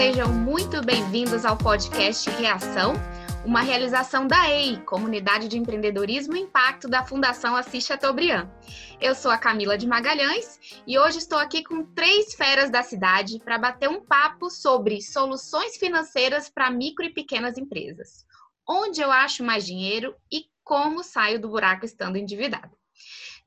Sejam 0.00 0.32
muito 0.32 0.82
bem-vindos 0.82 1.44
ao 1.44 1.58
podcast 1.58 2.30
Reação, 2.30 2.94
uma 3.44 3.60
realização 3.60 4.26
da 4.26 4.48
EI, 4.48 4.78
Comunidade 4.78 5.46
de 5.46 5.58
Empreendedorismo 5.58 6.34
e 6.34 6.40
Impacto 6.40 6.88
da 6.88 7.04
Fundação 7.04 7.54
Assis 7.54 7.84
Chateaubriand. 7.84 8.48
Eu 8.98 9.14
sou 9.14 9.30
a 9.30 9.36
Camila 9.36 9.76
de 9.76 9.86
Magalhães 9.86 10.58
e 10.86 10.98
hoje 10.98 11.18
estou 11.18 11.38
aqui 11.38 11.62
com 11.62 11.84
três 11.84 12.32
feras 12.32 12.70
da 12.70 12.82
cidade 12.82 13.40
para 13.40 13.58
bater 13.58 13.90
um 13.90 14.00
papo 14.02 14.48
sobre 14.48 15.02
soluções 15.02 15.76
financeiras 15.76 16.48
para 16.48 16.70
micro 16.70 17.04
e 17.04 17.12
pequenas 17.12 17.58
empresas. 17.58 18.24
Onde 18.66 19.02
eu 19.02 19.12
acho 19.12 19.44
mais 19.44 19.66
dinheiro 19.66 20.14
e 20.32 20.46
como 20.64 21.04
saio 21.04 21.38
do 21.38 21.50
buraco 21.50 21.84
estando 21.84 22.16
endividado. 22.16 22.79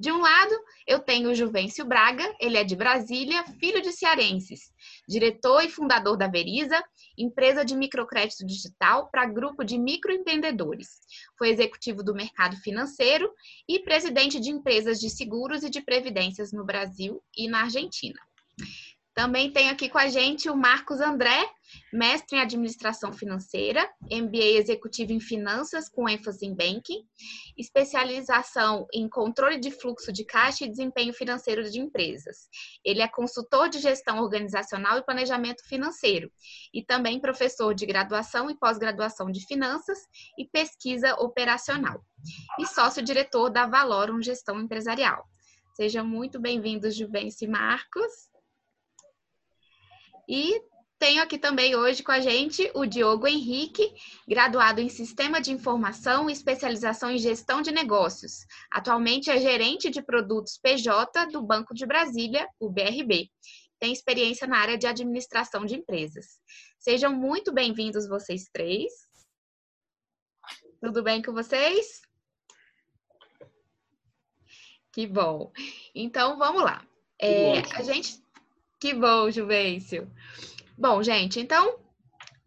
De 0.04 0.12
um 0.12 0.20
lado, 0.20 0.54
eu 0.86 1.00
tenho 1.00 1.30
o 1.30 1.34
Juvencio 1.34 1.86
Braga, 1.86 2.30
ele 2.38 2.58
é 2.58 2.64
de 2.66 2.76
Brasília, 2.76 3.42
filho 3.58 3.82
de 3.82 3.94
cearenses, 3.94 4.70
diretor 5.08 5.64
e 5.64 5.70
fundador 5.70 6.18
da 6.18 6.28
Veriza, 6.28 6.84
empresa 7.18 7.64
de 7.64 7.74
microcrédito 7.74 8.46
digital 8.46 9.10
para 9.10 9.26
grupo 9.26 9.64
de 9.64 9.78
microempreendedores. 9.78 11.00
Foi 11.38 11.52
executivo 11.52 12.04
do 12.04 12.14
mercado 12.14 12.58
financeiro 12.58 13.32
e 13.66 13.80
presidente 13.80 14.42
de 14.42 14.50
empresas 14.50 15.00
de 15.00 15.10
seguros 15.10 15.64
e 15.64 15.70
de 15.70 15.80
previdências 15.80 16.52
no 16.52 16.66
Brasil 16.66 17.24
e 17.38 17.48
na 17.48 17.62
Argentina. 17.62 18.20
Também 19.14 19.52
tem 19.52 19.70
aqui 19.70 19.90
com 19.90 20.00
a 20.00 20.08
gente 20.08 20.50
o 20.50 20.56
Marcos 20.56 21.00
André, 21.00 21.48
mestre 21.92 22.36
em 22.36 22.42
administração 22.42 23.14
financeira, 23.14 23.88
MBA 24.12 24.58
executivo 24.58 25.12
em 25.14 25.20
finanças 25.20 25.88
com 25.88 26.10
ênfase 26.10 26.48
em 26.48 26.56
banking, 26.56 27.06
especialização 27.56 28.88
em 28.92 29.08
controle 29.08 29.60
de 29.60 29.70
fluxo 29.70 30.12
de 30.12 30.26
caixa 30.26 30.66
e 30.66 30.70
desempenho 30.70 31.14
financeiro 31.14 31.70
de 31.70 31.80
empresas. 31.80 32.50
Ele 32.84 33.04
é 33.04 33.08
consultor 33.08 33.70
de 33.70 33.78
gestão 33.78 34.18
organizacional 34.18 34.98
e 34.98 35.06
planejamento 35.06 35.64
financeiro 35.64 36.32
e 36.74 36.84
também 36.84 37.20
professor 37.20 37.76
de 37.76 37.86
graduação 37.86 38.50
e 38.50 38.58
pós-graduação 38.58 39.30
de 39.30 39.46
finanças 39.46 40.00
e 40.40 40.46
pesquisa 40.46 41.14
operacional. 41.20 42.04
E 42.60 42.66
sócio-diretor 42.66 43.52
da 43.52 43.68
Valorum 43.68 44.24
Gestão 44.24 44.60
Empresarial. 44.60 45.24
Sejam 45.76 46.06
muito 46.06 46.40
bem-vindos, 46.40 46.96
Juvencio 46.96 47.46
e 47.46 47.52
Marcos. 47.52 48.33
E 50.28 50.62
tenho 51.04 51.22
aqui 51.22 51.38
também 51.38 51.76
hoje 51.76 52.02
com 52.02 52.14
a 52.14 52.22
gente 52.22 52.72
o 52.74 52.86
Diogo 52.86 53.28
Henrique, 53.28 53.94
graduado 54.26 54.80
em 54.80 54.88
Sistema 54.88 55.42
de 55.42 55.52
Informação 55.52 56.30
e 56.30 56.34
especialização 56.34 57.12
em 57.12 57.18
Gestão 57.18 57.62
de 57.62 57.72
Negócios. 57.72 58.46
Atualmente 58.72 59.30
é 59.30 59.38
gerente 59.38 59.90
de 59.90 60.02
produtos 60.02 60.58
PJ 60.58 61.26
do 61.26 61.42
Banco 61.42 61.74
de 61.74 61.86
Brasília, 61.86 62.48
o 62.58 62.70
BRB. 62.70 63.30
Tem 63.80 63.92
experiência 63.92 64.48
na 64.48 64.60
área 64.60 64.78
de 64.78 64.88
administração 64.88 65.66
de 65.66 65.76
empresas. 65.76 66.40
Sejam 66.80 67.14
muito 67.14 67.52
bem-vindos 67.52 68.08
vocês 68.08 68.46
três. 68.54 68.94
Tudo 70.80 71.04
bem 71.04 71.22
com 71.22 71.34
vocês? 71.34 72.02
Que 74.94 75.06
bom. 75.06 75.52
Então 75.94 76.38
vamos 76.38 76.64
lá. 76.64 76.88
É, 77.20 77.60
a 77.76 77.84
gente 77.84 78.23
que 78.84 78.94
bom, 78.94 79.32
Juvencio. 79.32 80.12
Bom, 80.78 81.02
gente, 81.02 81.40
então 81.40 81.80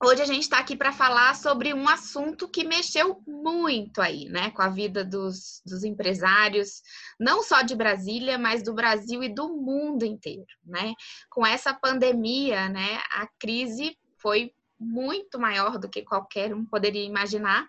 hoje 0.04 0.20
a 0.20 0.26
gente 0.26 0.42
está 0.42 0.58
aqui 0.58 0.76
para 0.76 0.92
falar 0.92 1.34
sobre 1.34 1.72
um 1.72 1.88
assunto 1.88 2.46
que 2.46 2.62
mexeu 2.62 3.22
muito 3.26 4.02
aí, 4.02 4.26
né, 4.26 4.50
com 4.50 4.60
a 4.60 4.68
vida 4.68 5.02
dos, 5.02 5.62
dos 5.64 5.82
empresários, 5.82 6.82
não 7.18 7.42
só 7.42 7.62
de 7.62 7.74
Brasília, 7.74 8.36
mas 8.36 8.62
do 8.62 8.74
Brasil 8.74 9.22
e 9.22 9.32
do 9.32 9.48
mundo 9.48 10.04
inteiro, 10.04 10.44
né? 10.62 10.92
Com 11.30 11.46
essa 11.46 11.72
pandemia, 11.72 12.68
né, 12.68 13.00
a 13.12 13.26
crise 13.40 13.96
foi 14.18 14.52
muito 14.78 15.38
maior 15.38 15.78
do 15.78 15.88
que 15.88 16.02
qualquer 16.02 16.54
um 16.54 16.64
poderia 16.64 17.04
imaginar 17.04 17.68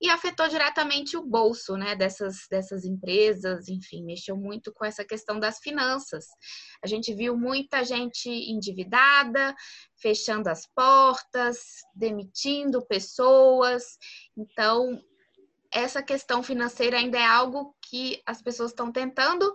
e 0.00 0.08
afetou 0.08 0.48
diretamente 0.48 1.16
o 1.16 1.24
bolso 1.24 1.76
né, 1.76 1.94
dessas, 1.94 2.46
dessas 2.50 2.84
empresas, 2.84 3.68
enfim, 3.68 4.02
mexeu 4.04 4.36
muito 4.36 4.72
com 4.72 4.84
essa 4.84 5.04
questão 5.04 5.38
das 5.38 5.58
finanças. 5.58 6.26
A 6.82 6.86
gente 6.86 7.14
viu 7.14 7.36
muita 7.36 7.84
gente 7.84 8.28
endividada, 8.28 9.54
fechando 10.00 10.48
as 10.48 10.66
portas, 10.74 11.58
demitindo 11.94 12.84
pessoas. 12.86 13.84
Então, 14.36 14.98
essa 15.72 16.02
questão 16.02 16.42
financeira 16.42 16.96
ainda 16.96 17.18
é 17.18 17.26
algo 17.26 17.76
que 17.88 18.20
as 18.26 18.42
pessoas 18.42 18.70
estão 18.70 18.90
tentando 18.90 19.54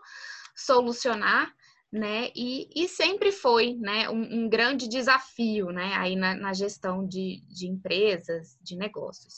solucionar, 0.56 1.54
né? 1.96 2.30
E, 2.36 2.68
e 2.76 2.90
sempre 2.90 3.32
foi 3.32 3.76
né, 3.80 4.10
um, 4.10 4.44
um 4.44 4.50
grande 4.50 4.86
desafio 4.86 5.68
né, 5.68 5.94
aí 5.96 6.16
na, 6.18 6.36
na 6.36 6.54
gestão 6.54 7.08
de, 7.08 7.42
de, 7.48 7.68
empresas, 7.68 8.58
de 8.62 8.76
negócios. 8.76 9.34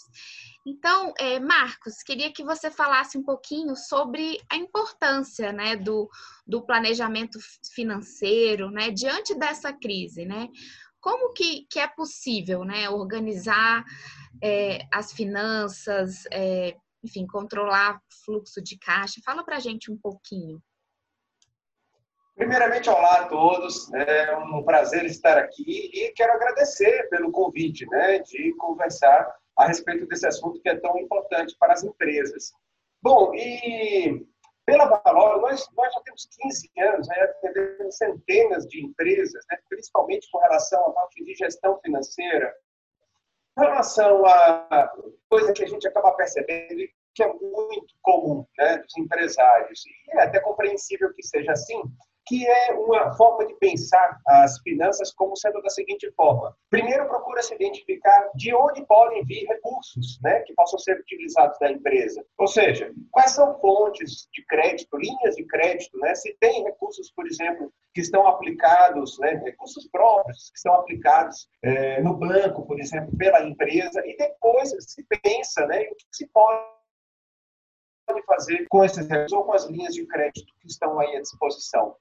Então, 0.66 1.14
é, 1.20 1.40
Marcos, 1.40 2.02
queria 2.04 2.34
que 2.34 2.44
você 2.44 2.72
falasse 2.72 3.16
um 3.16 3.24
pouquinho 3.24 3.76
sobre 3.76 4.42
a 4.52 4.58
importância 4.58 5.54
né, 5.54 5.76
do, 5.76 6.10
do 6.48 6.66
planejamento 6.66 7.38
financeiro 7.76 8.72
né, 8.72 8.90
diante 8.90 9.36
dessa 9.36 9.72
crise, 9.72 10.26
né? 10.26 10.50
Como 11.00 11.32
que, 11.34 11.68
que 11.70 11.80
é 11.80 11.88
possível 11.88 12.66
né, 12.66 12.90
organizar 12.90 13.86
é, 14.42 14.80
as 14.92 15.14
finanças, 15.14 16.26
é, 16.32 16.76
enfim, 17.04 17.28
controlar 17.28 18.02
fluxo 18.26 18.62
de 18.64 18.80
caixa? 18.80 19.22
Fala 19.24 19.44
para 19.44 19.58
a 19.58 19.60
gente 19.60 19.92
um 19.92 19.98
pouquinho. 19.98 20.60
Primeiramente, 22.38 22.88
olá 22.88 23.22
a 23.22 23.28
todos, 23.28 23.92
é 23.94 24.38
um 24.38 24.62
prazer 24.62 25.06
estar 25.06 25.40
aqui 25.40 25.90
e 25.92 26.12
quero 26.12 26.34
agradecer 26.34 27.10
pelo 27.10 27.32
convite 27.32 27.84
né, 27.88 28.20
de 28.20 28.54
conversar 28.58 29.36
a 29.58 29.66
respeito 29.66 30.06
desse 30.06 30.28
assunto 30.28 30.62
que 30.62 30.70
é 30.70 30.76
tão 30.76 31.00
importante 31.00 31.56
para 31.60 31.74
as 31.74 31.84
empresas. 31.84 32.54
Bom, 33.02 33.34
e 33.34 34.24
pela 34.68 34.86
Valor, 34.86 35.42
nós, 35.42 35.68
nós 35.76 35.92
já 35.92 36.00
temos 36.02 36.30
15 36.40 36.72
anos 36.78 37.08
né, 37.08 37.16
atendendo 37.22 37.92
centenas 37.92 38.68
de 38.68 38.86
empresas, 38.86 39.44
né, 39.50 39.58
principalmente 39.68 40.30
com 40.32 40.38
relação 40.38 40.80
à 40.90 40.92
parte 40.92 41.24
de 41.24 41.34
gestão 41.34 41.80
financeira, 41.84 42.54
com 43.56 43.64
relação 43.64 44.24
a 44.28 44.94
coisa 45.28 45.54
que 45.54 45.64
a 45.64 45.68
gente 45.68 45.88
acaba 45.88 46.12
percebendo 46.12 46.88
que 47.16 47.24
é 47.24 47.34
muito 47.34 47.96
comum 48.04 48.46
né, 48.60 48.78
dos 48.78 48.96
empresários, 48.96 49.84
e 49.88 50.12
é 50.12 50.22
até 50.22 50.40
compreensível 50.40 51.12
que 51.16 51.24
seja 51.24 51.52
assim, 51.54 51.82
que 52.28 52.46
é 52.46 52.74
uma 52.74 53.14
forma 53.16 53.48
de 53.48 53.56
pensar 53.56 54.20
as 54.28 54.60
finanças 54.60 55.14
como 55.14 55.36
sendo 55.38 55.62
da 55.62 55.70
seguinte 55.70 56.12
forma. 56.12 56.56
Primeiro, 56.70 57.08
procura 57.08 57.42
se 57.42 57.56
identificar 57.56 58.30
de 58.36 58.54
onde 58.54 58.86
podem 58.86 59.24
vir 59.26 59.48
recursos 59.48 60.20
né, 60.22 60.42
que 60.42 60.54
possam 60.54 60.78
ser 60.78 61.00
utilizados 61.00 61.58
da 61.60 61.72
empresa. 61.72 62.24
Ou 62.38 62.48
seja, 62.48 62.92
quais 63.12 63.32
são 63.32 63.58
fontes 63.60 64.28
de 64.34 64.46
crédito, 64.46 64.98
linhas 64.98 65.36
de 65.36 65.46
crédito, 65.46 65.98
né? 66.00 66.14
se 66.16 66.36
tem 66.40 66.64
recursos, 66.64 67.12
por 67.12 67.26
exemplo, 67.26 67.72
que 67.94 68.02
estão 68.02 68.28
aplicados, 68.28 69.18
né, 69.20 69.42
recursos 69.44 69.88
próprios 69.88 70.52
que 70.52 70.58
estão 70.58 70.76
aplicados 70.76 71.48
é, 71.64 72.02
no 72.02 72.16
banco, 72.16 72.66
por 72.68 72.80
exemplo, 72.80 73.16
pela 73.18 73.42
empresa, 73.44 74.06
e 74.06 74.16
depois 74.18 74.70
se 74.80 75.04
pensa 75.24 75.66
né, 75.66 75.82
o 75.84 75.96
que 75.96 76.06
se 76.12 76.28
pode 76.28 76.62
fazer 78.26 78.68
com 78.70 78.84
esses 78.84 79.08
recursos 79.08 79.34
ou 79.34 79.44
com 79.44 79.54
as 79.54 79.66
linhas 79.66 79.94
de 79.94 80.06
crédito 80.06 80.54
que 80.60 80.68
estão 80.68 81.00
aí 81.00 81.16
à 81.16 81.22
disposição. 81.22 81.96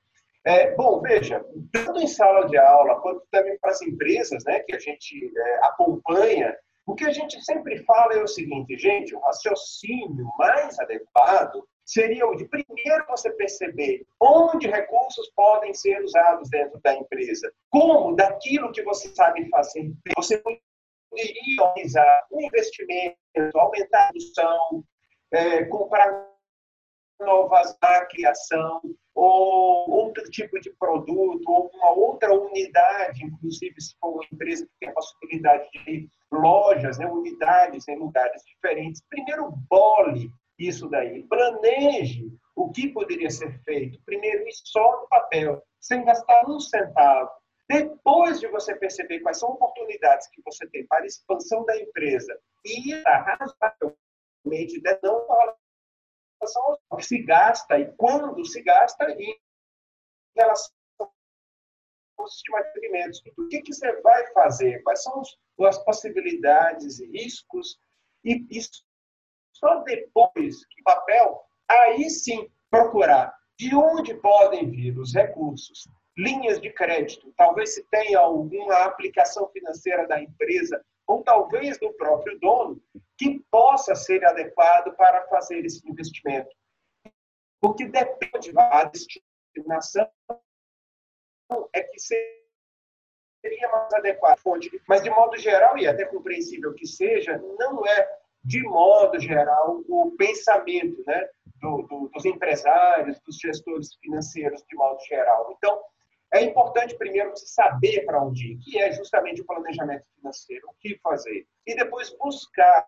É, 0.46 0.72
bom, 0.76 1.00
veja, 1.00 1.44
tanto 1.72 1.98
em 1.98 2.06
sala 2.06 2.46
de 2.46 2.56
aula 2.56 3.00
quanto 3.00 3.26
também 3.32 3.58
para 3.58 3.72
as 3.72 3.82
empresas 3.82 4.44
né, 4.44 4.60
que 4.60 4.76
a 4.76 4.78
gente 4.78 5.32
é, 5.36 5.56
acompanha, 5.66 6.56
o 6.86 6.94
que 6.94 7.04
a 7.04 7.10
gente 7.10 7.44
sempre 7.44 7.82
fala 7.82 8.14
é 8.14 8.22
o 8.22 8.28
seguinte, 8.28 8.78
gente, 8.78 9.12
o 9.12 9.18
raciocínio 9.18 10.24
mais 10.38 10.78
adequado 10.78 11.66
seria 11.84 12.28
o 12.28 12.36
de 12.36 12.44
primeiro 12.44 13.04
você 13.08 13.28
perceber 13.32 14.06
onde 14.20 14.69
recursos 14.69 15.28
podem 15.34 15.75
ser 15.75 16.00
usados 16.04 16.49
dentro 16.49 16.81
da 16.81 16.94
empresa, 16.94 17.52
como 17.69 18.14
daquilo 18.14 18.70
que 18.70 18.84
você 18.84 19.08
sabe 19.16 19.49
fazer, 19.49 19.92
você 20.16 20.38
poderia 20.38 21.75
usar 21.84 22.26
um 22.31 22.40
investimento, 22.40 23.16
aumentar 23.56 24.04
a 24.04 24.08
produção, 24.10 24.84
é, 25.32 25.64
comprar 25.64 26.36
novas 27.20 27.76
a 27.80 28.04
criação, 28.06 28.80
ou 29.14 29.90
outro 29.90 30.24
tipo 30.30 30.60
de 30.60 30.70
produto, 30.78 31.48
ou 31.48 31.70
uma 31.74 31.90
outra 31.92 32.32
unidade, 32.32 33.24
inclusive 33.24 33.80
se 33.80 33.94
for 33.98 34.14
uma 34.14 34.24
empresa 34.32 34.66
que 34.66 34.72
tem 34.80 34.88
a 34.90 34.92
possibilidade 34.92 35.68
de 35.72 36.08
lojas, 36.30 36.98
né, 36.98 37.06
unidades 37.06 37.86
em 37.88 37.98
lugares 37.98 38.42
diferentes. 38.44 39.02
Primeiro, 39.08 39.52
bole 39.70 40.30
isso 40.58 40.88
daí, 40.88 41.22
planeje 41.24 42.26
o 42.54 42.70
que 42.70 42.88
poderia 42.88 43.30
ser 43.30 43.58
feito. 43.62 44.00
Primeiro, 44.04 44.46
isso 44.48 44.62
só 44.64 45.02
no 45.02 45.08
papel, 45.08 45.62
sem 45.80 46.04
gastar 46.04 46.48
um 46.48 46.58
centavo. 46.58 47.30
Depois 47.68 48.40
de 48.40 48.46
você 48.48 48.74
perceber 48.76 49.20
quais 49.20 49.38
são 49.38 49.50
oportunidades 49.50 50.28
que 50.28 50.40
você 50.44 50.66
tem 50.68 50.86
para 50.86 51.04
expansão 51.04 51.64
da 51.64 51.76
empresa 51.80 52.38
e 52.64 52.92
razoavelmente 53.02 54.80
não 55.02 55.26
relação 56.41 56.79
ao 56.91 57.00
se 57.00 57.23
gasta 57.23 57.79
e 57.79 57.93
quando 57.97 58.44
se 58.44 58.62
gasta 58.62 59.11
em 59.11 59.38
relação 60.37 60.77
estimativos. 62.25 63.23
O 63.37 63.49
que, 63.49 63.62
que 63.62 63.73
você 63.73 64.00
vai 64.00 64.27
fazer? 64.33 64.83
Quais 64.83 65.03
são 65.03 65.23
as 65.67 65.79
possibilidades 65.85 66.99
e 66.99 67.06
riscos? 67.06 67.79
E 68.25 68.47
isso 68.50 68.85
só 69.53 69.83
depois 69.85 70.67
que 70.67 70.83
papel, 70.83 71.41
aí 71.69 72.09
sim 72.11 72.50
procurar 72.71 73.35
de 73.59 73.75
onde 73.75 74.15
podem 74.15 74.71
vir 74.71 74.99
os 74.99 75.15
recursos, 75.15 75.88
linhas 76.17 76.61
de 76.61 76.71
crédito, 76.73 77.33
talvez 77.37 77.75
se 77.75 77.83
tenha 77.85 78.19
alguma 78.19 78.85
aplicação 78.85 79.49
financeira 79.49 80.06
da 80.06 80.21
empresa 80.21 80.85
ou 81.06 81.23
talvez 81.23 81.79
do 81.79 81.93
próprio 81.94 82.38
dono 82.38 82.83
que 83.18 83.40
possa 83.50 83.94
ser 83.94 84.24
adequado 84.24 84.94
para 84.96 85.26
fazer 85.28 85.64
esse 85.64 85.88
investimento. 85.88 86.54
Porque 87.60 87.86
depende 87.86 88.52
da 88.52 88.84
destinação 88.84 90.10
é 91.72 91.82
que 91.82 91.98
seria 91.98 93.68
mais 93.70 93.92
adequado 93.94 94.38
mas 94.88 95.02
de 95.02 95.10
modo 95.10 95.36
geral 95.38 95.78
e 95.78 95.86
até 95.86 96.04
compreensível 96.04 96.74
que 96.74 96.86
seja, 96.86 97.38
não 97.58 97.86
é 97.86 98.18
de 98.44 98.62
modo 98.62 99.18
geral 99.18 99.82
o 99.88 100.14
pensamento, 100.16 101.02
né, 101.06 101.28
do, 101.60 101.82
do, 101.82 102.08
dos 102.08 102.24
empresários, 102.24 103.18
dos 103.20 103.38
gestores 103.38 103.94
financeiros 103.96 104.62
de 104.68 104.76
modo 104.76 105.00
geral. 105.04 105.54
Então, 105.56 105.80
é 106.32 106.42
importante 106.42 106.96
primeiro 106.96 107.30
você 107.30 107.46
saber 107.46 108.04
para 108.04 108.22
onde 108.22 108.52
ir, 108.52 108.58
que 108.58 108.78
é 108.78 108.92
justamente 108.92 109.40
o 109.40 109.46
planejamento 109.46 110.04
financeiro, 110.16 110.68
o 110.68 110.74
que 110.80 110.98
fazer, 110.98 111.46
e 111.66 111.74
depois 111.74 112.10
buscar 112.18 112.86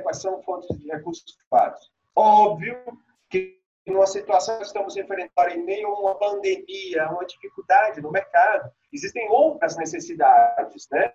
quais 0.00 0.20
são 0.20 0.42
fontes 0.42 0.68
de 0.78 0.86
recursos 0.88 1.36
privados. 1.36 1.92
Óbvio 2.14 2.76
que 3.30 3.60
numa 3.86 4.06
situação 4.06 4.58
que 4.58 4.64
estamos 4.64 4.96
enfrentando 4.96 5.50
em 5.50 5.64
meio 5.64 5.88
a 5.88 6.00
uma 6.00 6.14
pandemia, 6.18 7.10
uma 7.10 7.24
dificuldade 7.26 8.00
no 8.00 8.10
mercado, 8.10 8.70
existem 8.92 9.28
outras 9.28 9.76
necessidades, 9.76 10.86
né, 10.90 11.08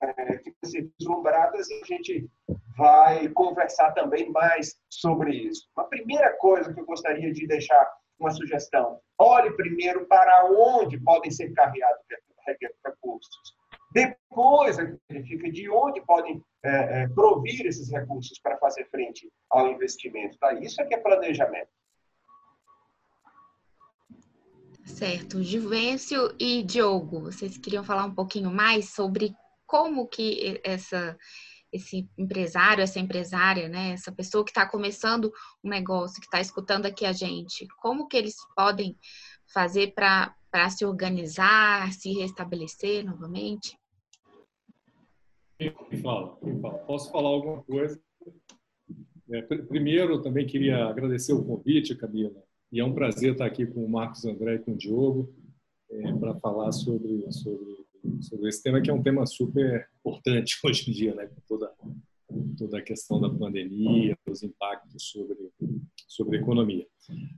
que 0.44 0.52
podem 0.52 0.72
ser 0.72 0.92
deslumbradas 1.00 1.70
e 1.70 1.82
a 1.82 1.86
gente 1.86 2.30
vai 2.78 3.28
conversar 3.30 3.92
também 3.94 4.30
mais 4.32 4.80
sobre 4.90 5.36
isso. 5.36 5.68
A 5.78 5.84
primeira 5.84 6.32
coisa 6.38 6.74
que 6.74 6.80
eu 6.80 6.86
gostaria 6.86 7.32
de 7.34 7.48
deixar 7.48 7.92
uma 8.20 8.32
sugestão, 8.32 9.00
olhe 9.18 9.52
primeiro 9.56 10.06
para 10.06 10.46
onde 10.46 11.00
podem 11.00 11.32
ser 11.32 11.52
carreados 11.54 12.04
recursos. 12.86 13.59
Depois, 13.92 14.78
verifica 15.10 15.52
de 15.52 15.70
onde 15.70 16.02
podem 16.02 16.44
é, 16.64 17.02
é, 17.02 17.08
provir 17.10 17.66
esses 17.66 17.90
recursos 17.90 18.40
para 18.40 18.58
fazer 18.58 18.86
frente 18.90 19.32
ao 19.50 19.68
investimento. 19.68 20.38
Tá? 20.38 20.54
Isso 20.54 20.82
é 20.82 20.86
que 20.86 20.94
é 20.94 20.98
planejamento. 20.98 21.70
Certo. 24.86 25.44
Juvencio 25.44 26.36
e 26.40 26.64
Diogo, 26.64 27.22
vocês 27.22 27.58
queriam 27.58 27.84
falar 27.84 28.06
um 28.06 28.14
pouquinho 28.14 28.52
mais 28.52 28.90
sobre 28.90 29.34
como 29.66 30.08
que 30.08 30.60
essa, 30.64 31.16
esse 31.72 32.10
empresário, 32.18 32.82
essa 32.82 33.00
empresária, 33.00 33.70
né, 33.70 33.92
essa 33.92 34.12
pessoa 34.12 34.44
que 34.44 34.50
está 34.50 34.68
começando 34.68 35.32
um 35.64 35.70
negócio, 35.70 36.20
que 36.20 36.26
está 36.26 36.42
escutando 36.42 36.88
aqui 36.88 37.06
a 37.06 37.14
gente, 37.14 37.68
como 37.80 38.08
que 38.08 38.18
eles 38.18 38.36
podem 38.56 38.98
fazer 39.54 39.94
para 39.94 40.36
se 40.70 40.86
organizar, 40.86 41.92
se 41.94 42.14
restabelecer 42.14 43.06
novamente? 43.06 43.78
Quem 45.58 46.02
fala? 46.02 46.38
Fala? 46.62 46.78
Posso 46.80 47.12
falar 47.12 47.30
alguma 47.30 47.62
coisa? 47.64 48.00
É, 49.32 49.42
primeiro, 49.42 50.22
também 50.22 50.48
queria 50.48 50.86
agradecer 50.86 51.34
o 51.34 51.44
convite, 51.44 51.96
Camila. 51.96 52.42
E 52.72 52.80
é 52.80 52.86
um 52.86 52.94
prazer 52.94 53.34
estar 53.34 53.46
aqui 53.46 53.66
com 53.66 53.84
o 53.84 53.90
Marcos 53.90 54.26
André 54.26 54.56
e 54.56 54.60
com 54.60 54.72
o 54.72 54.78
Diogo 54.78 55.34
é, 55.92 56.14
para 56.14 56.36
falar 56.40 56.72
sobre, 56.72 57.32
sobre, 57.32 57.86
sobre 58.22 58.50
esse 58.50 58.64
tema, 58.64 58.82
que 58.82 58.90
é 58.90 58.94
um 58.94 59.04
tema 59.04 59.26
super 59.26 59.88
importante 60.00 60.58
hoje 60.66 60.90
em 60.90 60.94
dia, 60.94 61.16
né? 61.16 61.28
com 61.28 61.42
toda, 61.48 61.72
toda 62.58 62.78
a 62.78 62.82
questão 62.82 63.20
da 63.20 63.30
pandemia, 63.30 64.18
os 64.28 64.44
impactos 64.44 65.10
sobre, 65.10 65.38
sobre 66.08 66.38
a 66.38 66.42
economia. 66.42 66.86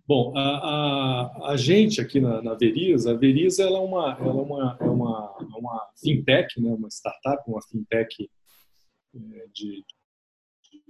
Bom, 0.08 0.34
a, 0.36 0.42
a, 0.42 1.52
a 1.52 1.58
gente 1.58 2.02
aqui 2.02 2.20
na, 2.20 2.42
na 2.42 2.54
Veriza, 2.56 3.12
a 3.12 3.18
Veriza 3.18 3.64
ela 3.64 3.78
é, 3.78 3.82
uma, 3.82 4.18
ela 4.20 4.40
é, 4.40 4.44
uma, 4.44 4.78
é, 4.80 4.86
uma, 4.86 5.38
é 5.40 5.58
uma 5.58 5.90
fintech, 6.02 6.60
né? 6.60 6.74
uma 6.74 6.90
startup, 6.90 7.44
uma 7.48 7.62
fintech 7.62 8.30
é, 9.16 9.48
de, 9.54 9.84
de 9.84 10.82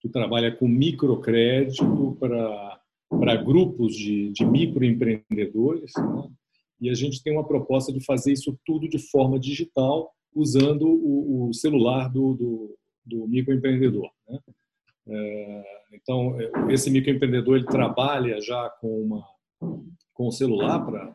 que 0.00 0.08
trabalha 0.08 0.54
com 0.54 0.66
microcrédito 0.66 2.16
para 2.18 2.80
para 3.10 3.34
grupos 3.34 3.96
de, 3.96 4.30
de 4.30 4.44
microempreendedores, 4.44 5.92
né? 5.96 6.30
e 6.80 6.88
a 6.88 6.94
gente 6.94 7.22
tem 7.22 7.32
uma 7.32 7.46
proposta 7.46 7.92
de 7.92 8.02
fazer 8.04 8.32
isso 8.32 8.56
tudo 8.64 8.88
de 8.88 8.98
forma 8.98 9.38
digital, 9.38 10.14
usando 10.32 10.86
o, 10.86 11.48
o 11.48 11.52
celular 11.52 12.08
do, 12.08 12.34
do, 12.34 12.78
do 13.04 13.26
microempreendedor. 13.26 14.10
Né? 14.28 14.38
É, 15.08 15.64
então, 15.92 16.36
esse 16.70 16.90
microempreendedor 16.90 17.56
ele 17.56 17.66
trabalha 17.66 18.40
já 18.40 18.68
com, 18.80 19.02
uma, 19.02 19.24
com 20.12 20.28
o 20.28 20.32
celular 20.32 20.84
pra, 20.84 21.14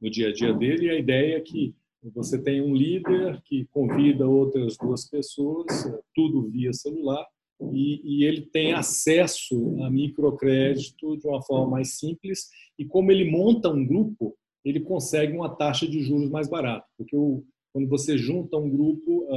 no 0.00 0.10
dia 0.10 0.28
a 0.28 0.32
dia 0.32 0.52
dele, 0.52 0.86
e 0.86 0.90
a 0.90 0.98
ideia 0.98 1.36
é 1.36 1.40
que 1.40 1.74
você 2.14 2.42
tem 2.42 2.60
um 2.60 2.74
líder 2.74 3.40
que 3.44 3.64
convida 3.66 4.26
outras 4.26 4.76
duas 4.76 5.08
pessoas, 5.08 5.66
tudo 6.14 6.48
via 6.50 6.72
celular, 6.72 7.24
e, 7.72 8.00
e, 8.04 8.24
ele 8.24 8.42
tem 8.42 8.72
acesso 8.72 9.80
a 9.84 9.90
microcrédito 9.90 11.16
de 11.16 11.28
uma 11.28 11.40
forma 11.42 11.70
mais 11.70 11.96
simples 11.96 12.50
e 12.76 12.84
como 12.84 13.12
ele 13.12 13.30
monta 13.30 13.70
um 13.70 13.86
grupo, 13.86 14.36
ele 14.64 14.80
consegue 14.80 15.36
uma 15.36 15.48
taxa 15.48 15.86
de 15.86 16.02
juros 16.02 16.28
mais 16.28 16.48
barata, 16.48 16.84
porque 16.98 17.16
o, 17.16 17.44
quando 17.72 17.88
você 17.88 18.18
junta 18.18 18.56
um 18.56 18.68
grupo, 18.68 19.28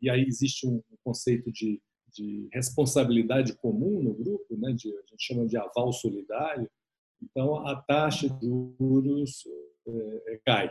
e 0.00 0.08
aí 0.10 0.22
existe 0.22 0.66
um 0.66 0.82
conceito 1.04 1.50
de, 1.52 1.80
de, 2.14 2.48
responsabilidade 2.52 3.54
comum 3.54 4.02
no 4.02 4.14
grupo, 4.14 4.56
né, 4.56 4.72
de, 4.72 4.88
a 4.88 5.00
gente 5.02 5.22
chama 5.22 5.46
de 5.46 5.56
aval 5.56 5.92
solidário, 5.92 6.68
então 7.22 7.66
a 7.66 7.76
taxa 7.76 8.28
de 8.28 8.46
juros 8.78 9.44
é, 9.86 10.34
é 10.34 10.40
cai. 10.44 10.70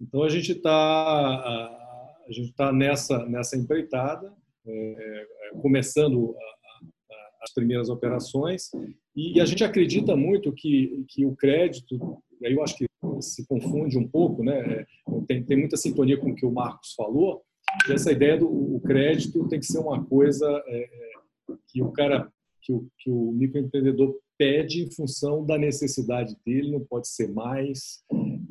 Então 0.00 0.22
a 0.22 0.28
gente 0.28 0.52
está 0.52 0.70
a 0.70 2.32
gente 2.32 2.50
está 2.50 2.72
nessa 2.72 3.26
nessa 3.26 3.56
empreitada 3.56 4.32
é, 4.64 4.72
é, 4.72 5.60
começando 5.60 6.34
as 7.42 7.52
primeiras 7.52 7.88
operações 7.88 8.70
e 9.16 9.40
a 9.40 9.44
gente 9.44 9.64
acredita 9.64 10.14
muito 10.14 10.52
que, 10.52 11.04
que 11.08 11.26
o 11.26 11.34
crédito, 11.34 12.22
aí 12.44 12.52
eu 12.52 12.62
acho 12.62 12.76
que 12.76 12.86
se 13.20 13.46
confunde 13.46 13.98
um 13.98 14.06
pouco, 14.06 14.42
né? 14.42 14.58
É, 14.60 14.86
tem, 15.26 15.44
tem 15.44 15.58
muita 15.58 15.76
sintonia 15.76 16.18
com 16.18 16.30
o 16.30 16.34
que 16.34 16.46
o 16.46 16.52
Marcos 16.52 16.94
falou, 16.94 17.42
essa 17.88 18.12
ideia 18.12 18.36
do 18.36 18.80
crédito 18.84 19.48
tem 19.48 19.60
que 19.60 19.66
ser 19.66 19.78
uma 19.78 20.04
coisa 20.04 20.46
é, 20.66 20.88
que 21.68 21.82
o 21.82 21.90
cara, 21.92 22.30
que 22.62 22.72
o, 22.72 22.86
que 22.98 23.10
o 23.10 23.32
microempreendedor 23.32 24.16
pede 24.38 24.82
em 24.82 24.90
função 24.90 25.44
da 25.44 25.58
necessidade 25.58 26.36
dele, 26.46 26.70
não 26.70 26.80
pode 26.80 27.08
ser 27.08 27.28
mais. 27.28 28.02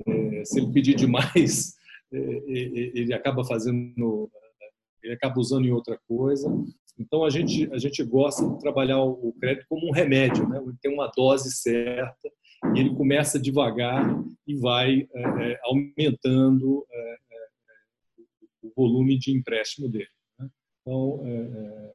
É, 0.07 0.45
se 0.45 0.59
ele 0.59 0.71
pedir 0.71 0.95
demais, 0.95 1.73
é, 2.13 2.19
ele 2.47 3.13
acaba 3.13 3.43
fazendo 3.43 4.29
ele 5.01 5.13
acaba 5.13 5.39
usando 5.39 5.65
em 5.65 5.71
outra 5.71 5.97
coisa. 6.07 6.47
Então 6.99 7.23
a 7.23 7.29
gente 7.29 7.69
a 7.71 7.77
gente 7.77 8.03
gosta 8.03 8.47
de 8.47 8.59
trabalhar 8.59 9.01
o 9.01 9.33
crédito 9.39 9.65
como 9.69 9.87
um 9.87 9.91
remédio, 9.91 10.47
né? 10.47 10.61
Ele 10.61 10.75
tem 10.81 10.93
uma 10.93 11.09
dose 11.15 11.51
certa 11.51 12.29
e 12.75 12.79
ele 12.79 12.93
começa 12.93 13.39
devagar 13.39 14.21
e 14.45 14.55
vai 14.55 15.07
é, 15.13 15.21
é, 15.21 15.59
aumentando 15.63 16.85
é, 16.91 17.17
é 17.28 17.28
o 18.61 18.71
volume 18.75 19.17
de 19.17 19.31
empréstimo 19.31 19.89
dele. 19.89 20.09
Né? 20.37 20.49
Então 20.81 21.21
é, 21.25 21.29
é, 21.29 21.93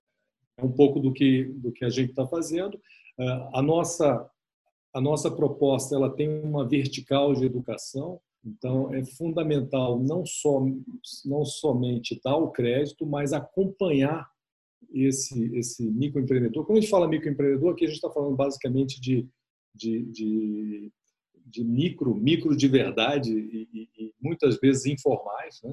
é, 0.58 0.64
um 0.64 0.72
pouco 0.72 1.00
do 1.00 1.12
que 1.12 1.44
do 1.44 1.72
que 1.72 1.84
a 1.84 1.90
gente 1.90 2.10
está 2.10 2.26
fazendo. 2.26 2.80
a 3.52 3.62
nossa 3.62 4.30
a 4.92 5.00
nossa 5.00 5.30
proposta 5.30 5.94
ela 5.96 6.14
tem 6.14 6.28
uma 6.28 6.68
vertical 6.68 7.34
de 7.34 7.44
educação 7.44 8.20
então, 8.44 8.94
é 8.94 9.02
fundamental 9.04 9.98
não, 9.98 10.26
só, 10.26 10.62
não 11.24 11.44
somente 11.44 12.20
dar 12.22 12.36
o 12.36 12.50
crédito, 12.50 13.06
mas 13.06 13.32
acompanhar 13.32 14.28
esse, 14.92 15.56
esse 15.56 15.90
microempreendedor. 15.90 16.66
Quando 16.66 16.78
a 16.78 16.80
gente 16.80 16.90
fala 16.90 17.08
microempreendedor, 17.08 17.72
aqui 17.72 17.84
a 17.84 17.88
gente 17.88 17.96
está 17.96 18.10
falando 18.10 18.36
basicamente 18.36 19.00
de, 19.00 19.26
de, 19.74 20.04
de, 20.04 20.92
de, 21.46 21.64
micro, 21.64 22.14
micro 22.14 22.54
de 22.54 22.68
verdade 22.68 23.32
e, 23.32 23.68
e, 23.72 23.88
e 23.98 24.14
muitas 24.20 24.58
vezes 24.58 24.84
informais, 24.84 25.60
né? 25.62 25.72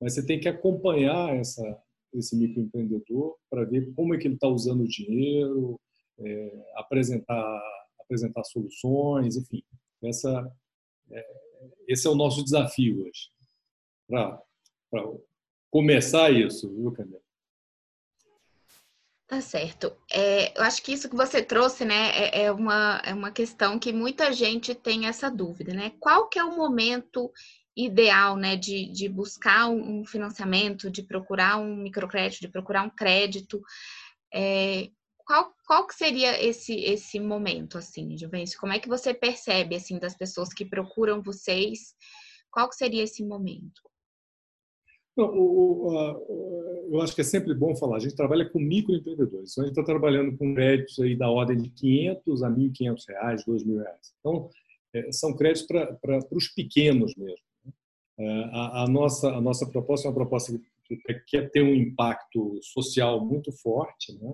Mas 0.00 0.14
você 0.14 0.24
tem 0.24 0.38
que 0.38 0.48
acompanhar 0.48 1.36
essa, 1.36 1.82
esse 2.12 2.36
microempreendedor 2.36 3.36
para 3.50 3.64
ver 3.64 3.92
como 3.94 4.14
é 4.14 4.18
que 4.18 4.26
ele 4.26 4.34
está 4.34 4.48
usando 4.48 4.82
o 4.82 4.88
dinheiro, 4.88 5.80
é, 6.18 6.72
apresentar, 6.76 7.62
apresentar 8.00 8.44
soluções, 8.44 9.36
enfim. 9.36 9.62
Essa, 10.02 10.52
é, 11.10 11.26
esse 11.88 12.06
é 12.06 12.10
o 12.10 12.14
nosso 12.14 12.42
desafio 12.44 13.06
hoje, 13.06 13.30
para 14.08 14.42
começar 15.70 16.30
isso, 16.30 16.72
viu, 16.74 16.92
Camila? 16.92 17.20
Tá 19.26 19.40
certo. 19.40 19.92
É, 20.12 20.56
eu 20.56 20.62
acho 20.62 20.80
que 20.82 20.92
isso 20.92 21.08
que 21.10 21.16
você 21.16 21.42
trouxe, 21.42 21.84
né, 21.84 22.10
é, 22.10 22.44
é, 22.44 22.52
uma, 22.52 23.02
é 23.04 23.12
uma 23.12 23.32
questão 23.32 23.76
que 23.76 23.92
muita 23.92 24.32
gente 24.32 24.72
tem 24.72 25.06
essa 25.06 25.28
dúvida, 25.28 25.74
né? 25.74 25.92
Qual 25.98 26.28
que 26.28 26.38
é 26.38 26.44
o 26.44 26.56
momento 26.56 27.32
ideal, 27.76 28.36
né, 28.36 28.56
de, 28.56 28.90
de 28.90 29.08
buscar 29.08 29.68
um 29.68 30.04
financiamento, 30.04 30.90
de 30.90 31.02
procurar 31.02 31.58
um 31.58 31.76
microcrédito, 31.76 32.40
de 32.40 32.48
procurar 32.48 32.82
um 32.82 32.90
crédito? 32.90 33.60
É, 34.32 34.88
qual, 35.26 35.52
qual 35.66 35.86
que 35.86 35.94
seria 35.94 36.42
esse, 36.42 36.74
esse 36.74 37.20
momento, 37.20 37.76
assim, 37.76 38.16
Juvencio? 38.16 38.58
Como 38.58 38.72
é 38.72 38.78
que 38.78 38.88
você 38.88 39.12
percebe, 39.12 39.74
assim, 39.74 39.98
das 39.98 40.16
pessoas 40.16 40.48
que 40.54 40.64
procuram 40.64 41.22
vocês? 41.22 41.94
Qual 42.50 42.68
que 42.68 42.76
seria 42.76 43.02
esse 43.02 43.24
momento? 43.24 43.82
Não, 45.16 45.26
o, 45.26 45.88
o, 45.88 46.88
eu 46.92 47.00
acho 47.00 47.14
que 47.14 47.22
é 47.22 47.24
sempre 47.24 47.54
bom 47.54 47.74
falar. 47.74 47.96
A 47.96 48.00
gente 48.00 48.14
trabalha 48.14 48.48
com 48.48 48.58
microempreendedores. 48.58 49.52
Então, 49.52 49.64
a 49.64 49.66
gente 49.66 49.78
está 49.78 49.84
trabalhando 49.84 50.36
com 50.36 50.54
créditos 50.54 50.98
aí 51.00 51.16
da 51.16 51.30
ordem 51.30 51.56
de 51.56 51.70
500 51.70 52.42
a 52.42 52.50
1.500 52.50 53.04
reais, 53.08 53.44
2.000 53.44 53.82
reais. 53.82 54.14
Então, 54.20 54.50
é, 54.94 55.10
são 55.12 55.34
créditos 55.34 55.66
para 55.66 56.20
os 56.30 56.48
pequenos 56.48 57.14
mesmo. 57.16 57.44
É, 58.18 58.44
a, 58.52 58.84
a, 58.84 58.88
nossa, 58.88 59.28
a 59.28 59.40
nossa 59.40 59.66
proposta 59.66 60.06
é 60.06 60.10
uma 60.10 60.14
proposta 60.14 60.58
que, 60.84 60.96
que 60.96 61.14
quer 61.26 61.50
ter 61.50 61.62
um 61.62 61.74
impacto 61.74 62.58
social 62.62 63.24
muito 63.24 63.52
forte, 63.52 64.12
né? 64.18 64.32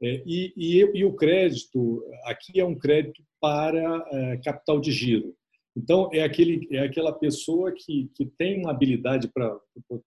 É, 0.00 0.22
e, 0.24 0.52
e, 0.56 0.90
e, 0.94 1.04
o 1.04 1.12
crédito 1.12 2.04
aqui 2.24 2.60
é 2.60 2.64
um 2.64 2.78
crédito 2.78 3.20
para 3.40 4.06
é, 4.12 4.36
capital 4.38 4.80
de 4.80 4.92
giro. 4.92 5.34
Então, 5.76 6.08
é, 6.12 6.22
aquele, 6.22 6.68
é 6.70 6.80
aquela 6.80 7.12
pessoa 7.12 7.72
que, 7.72 8.10
que 8.14 8.26
tem 8.26 8.60
uma 8.60 8.70
habilidade 8.70 9.28
para, 9.28 9.58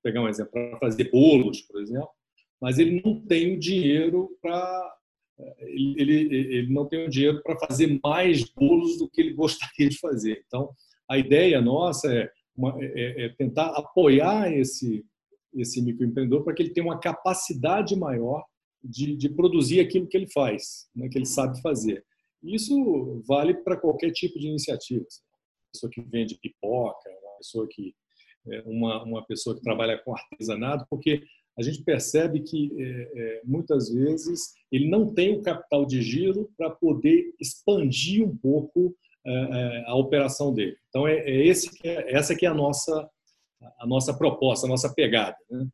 pegar 0.01 0.21
um 0.21 0.29
exemplo, 0.29 0.51
para 0.51 0.79
fazer 0.79 1.09
bolos, 1.11 1.61
por 1.61 1.81
exemplo, 1.81 2.09
mas 2.61 2.79
ele 2.79 3.01
não 3.03 3.19
tem 3.19 3.53
o 3.53 3.59
dinheiro 3.59 4.29
para. 4.41 4.95
Ele, 5.59 6.35
ele 6.35 6.73
não 6.73 6.85
tem 6.85 7.05
o 7.05 7.09
dinheiro 7.09 7.41
para 7.41 7.57
fazer 7.57 7.99
mais 8.03 8.43
bolos 8.43 8.97
do 8.97 9.09
que 9.09 9.21
ele 9.21 9.33
gostaria 9.33 9.89
de 9.89 9.97
fazer. 9.97 10.43
Então, 10.45 10.69
a 11.09 11.17
ideia 11.17 11.59
nossa 11.59 12.13
é, 12.13 12.29
uma, 12.61 12.77
é, 12.79 13.25
é 13.25 13.29
tentar 13.29 13.67
apoiar 13.77 14.51
esse, 14.53 15.03
esse 15.53 15.81
microempreendedor 15.81 16.43
para 16.43 16.53
que 16.53 16.63
ele 16.63 16.73
tenha 16.73 16.85
uma 16.85 16.99
capacidade 16.99 17.95
maior 17.95 18.45
de, 18.83 19.15
de 19.15 19.29
produzir 19.29 19.79
aquilo 19.79 20.07
que 20.07 20.17
ele 20.17 20.27
faz, 20.27 20.89
né, 20.95 21.09
que 21.09 21.17
ele 21.17 21.25
sabe 21.25 21.61
fazer. 21.61 22.03
Isso 22.43 23.21
vale 23.27 23.53
para 23.53 23.77
qualquer 23.77 24.11
tipo 24.11 24.39
de 24.39 24.47
iniciativa 24.47 25.05
pessoa 25.71 25.89
que 25.89 26.01
vende 26.01 26.37
pipoca, 26.37 27.09
uma 27.09 27.37
pessoa 27.37 27.67
que 27.69 27.95
é, 28.47 28.61
uma, 28.65 29.03
uma 29.03 29.25
pessoa 29.25 29.55
que 29.55 29.61
trabalha 29.61 29.97
com 29.99 30.15
artesanato, 30.15 30.85
porque 30.89 31.23
a 31.57 31.61
gente 31.61 31.83
percebe 31.83 32.41
que 32.41 32.71
é, 32.77 33.11
é, 33.15 33.41
muitas 33.43 33.89
vezes 33.89 34.53
ele 34.71 34.89
não 34.89 35.13
tem 35.13 35.37
o 35.37 35.41
capital 35.41 35.85
de 35.85 36.01
giro 36.01 36.51
para 36.57 36.69
poder 36.69 37.33
expandir 37.39 38.25
um 38.25 38.35
pouco 38.35 38.95
é, 38.95 38.95
é 38.95 39.10
a 39.85 39.95
operação 39.95 40.53
dele. 40.53 40.77
Então 40.89 41.07
é, 41.07 41.17
é 41.19 41.45
esse 41.45 41.69
que 41.69 41.87
é, 41.87 42.13
essa 42.13 42.35
que 42.35 42.45
é 42.45 42.49
a 42.49 42.53
nossa 42.53 43.09
a 43.79 43.85
nossa 43.85 44.13
proposta, 44.13 44.65
a 44.65 44.69
nossa 44.69 44.91
pegada. 44.93 45.37
Né? 45.49 45.67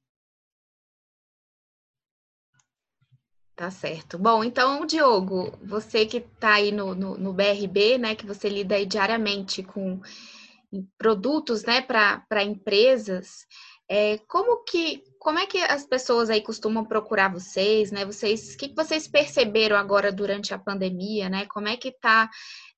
Tá 3.56 3.72
certo. 3.72 4.20
Bom, 4.20 4.44
então, 4.44 4.86
Diogo, 4.86 5.58
você 5.64 6.06
que 6.06 6.18
está 6.18 6.56
aí 6.56 6.72
no, 6.72 6.94
no, 6.94 7.18
no, 7.18 7.34
BRB, 7.34 7.98
né, 7.98 8.14
que 8.14 8.26
você 8.26 8.48
lida 8.50 8.86
diariamente 8.86 9.64
com 9.64 10.00
produtos, 10.98 11.64
né, 11.64 11.82
para 11.82 12.44
empresas, 12.44 13.48
é, 13.90 14.18
como 14.28 14.64
que 14.64 15.04
como 15.20 15.40
é 15.40 15.46
que 15.46 15.58
as 15.58 15.86
pessoas 15.86 16.30
aí 16.30 16.42
costumam 16.42 16.86
procurar 16.86 17.34
vocês, 17.34 17.92
né? 17.92 18.06
Vocês, 18.06 18.54
o 18.54 18.58
que 18.58 18.74
vocês 18.74 19.10
perceberam 19.10 19.76
agora 19.76 20.10
durante 20.12 20.54
a 20.54 20.60
pandemia, 20.60 21.28
né? 21.28 21.46
Como 21.50 21.68
é 21.68 21.76
que 21.76 21.90
está 21.90 22.30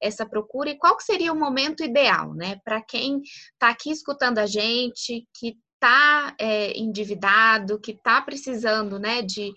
essa 0.01 0.25
procura 0.25 0.70
e 0.72 0.78
qual 0.78 1.00
seria 1.00 1.32
o 1.32 1.39
momento 1.39 1.84
ideal, 1.84 2.34
né? 2.34 2.60
Para 2.63 2.82
quem 2.82 3.22
está 3.54 3.70
aqui 3.70 3.92
escutando 3.92 4.39
a 4.39 4.48
gente, 4.48 5.28
que 5.36 5.58
está 5.75 6.34
é, 6.39 6.78
endividado, 6.78 7.80
que 7.80 7.92
está 7.92 8.22
precisando, 8.22 8.98
né, 8.98 9.22
de 9.22 9.54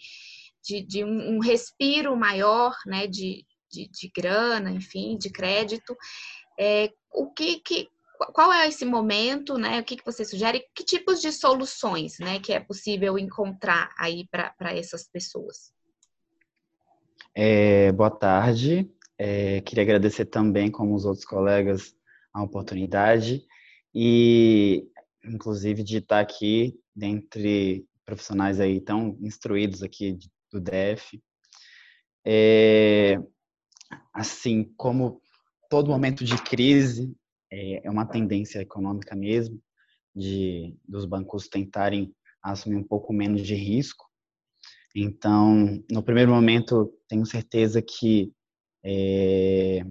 de, 0.63 0.81
de 0.81 1.05
um, 1.05 1.37
um, 1.37 1.39
respiro 1.41 2.17
maior, 2.17 2.73
né, 2.87 3.07
de, 3.07 3.45
de, 3.71 3.89
de, 3.91 4.11
grana, 4.15 4.71
enfim, 4.71 5.19
de 5.19 5.31
crédito. 5.31 5.97
É, 6.59 6.91
o 7.13 7.33
que, 7.33 7.61
que, 7.61 7.89
qual 8.27 8.53
é 8.53 8.69
esse 8.69 8.85
momento, 8.85 9.57
né? 9.57 9.81
O 9.81 9.85
que, 9.85 9.97
que 9.97 10.05
você 10.05 10.25
sugere? 10.25 10.65
Que 10.75 10.85
tipos 10.85 11.21
de 11.21 11.33
soluções, 11.33 12.19
né, 12.19 12.39
que 12.39 12.53
é 12.53 12.61
possível 12.61 13.19
encontrar 13.19 13.93
aí 13.99 14.27
para 14.31 14.73
essas 14.73 15.09
pessoas? 15.09 15.73
É, 17.35 17.91
boa 17.93 18.11
tarde. 18.11 18.91
É, 19.19 19.61
queria 19.63 19.85
agradecer 19.85 20.27
também, 20.27 20.71
como 20.71 20.95
os 20.95 21.05
outros 21.05 21.25
colegas, 21.25 21.95
a 22.33 22.43
oportunidade 22.43 23.45
e, 23.95 24.87
inclusive, 25.25 25.83
de 25.83 25.99
estar 25.99 26.21
aqui 26.21 26.79
dentre 26.95 27.87
profissionais 28.05 28.61
aí 28.61 28.81
tão 28.81 29.17
instruídos 29.21 29.83
aqui 29.83 30.19
do 30.51 30.61
DF. 30.61 31.23
É, 32.25 33.19
assim, 34.13 34.65
como 34.77 35.21
todo 35.71 35.91
momento 35.91 36.25
de 36.25 36.37
crise 36.43 37.15
é, 37.53 37.87
é 37.87 37.91
uma 37.91 38.07
tendência 38.07 38.61
econômica 38.61 39.15
mesmo, 39.15 39.61
de 40.17 40.75
dos 40.89 41.05
bancos 41.05 41.49
tentarem 41.49 42.15
assumir 42.43 42.77
um 42.77 42.83
pouco 42.83 43.13
menos 43.13 43.43
de 43.43 43.55
risco. 43.55 44.07
Então, 44.95 45.83
no 45.91 46.03
primeiro 46.03 46.33
momento, 46.33 46.93
tenho 47.09 47.25
certeza 47.25 47.81
que 47.81 48.33
é, 48.85 49.85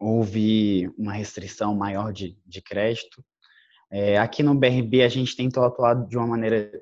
houve 0.00 0.88
uma 0.96 1.12
restrição 1.12 1.76
maior 1.76 2.12
de, 2.12 2.38
de 2.46 2.62
crédito. 2.62 3.24
É, 3.90 4.18
aqui 4.18 4.42
no 4.42 4.54
BRB, 4.54 5.02
a 5.02 5.08
gente 5.08 5.36
tentou 5.36 5.64
atuar 5.64 5.94
de 6.06 6.16
uma 6.16 6.26
maneira 6.26 6.72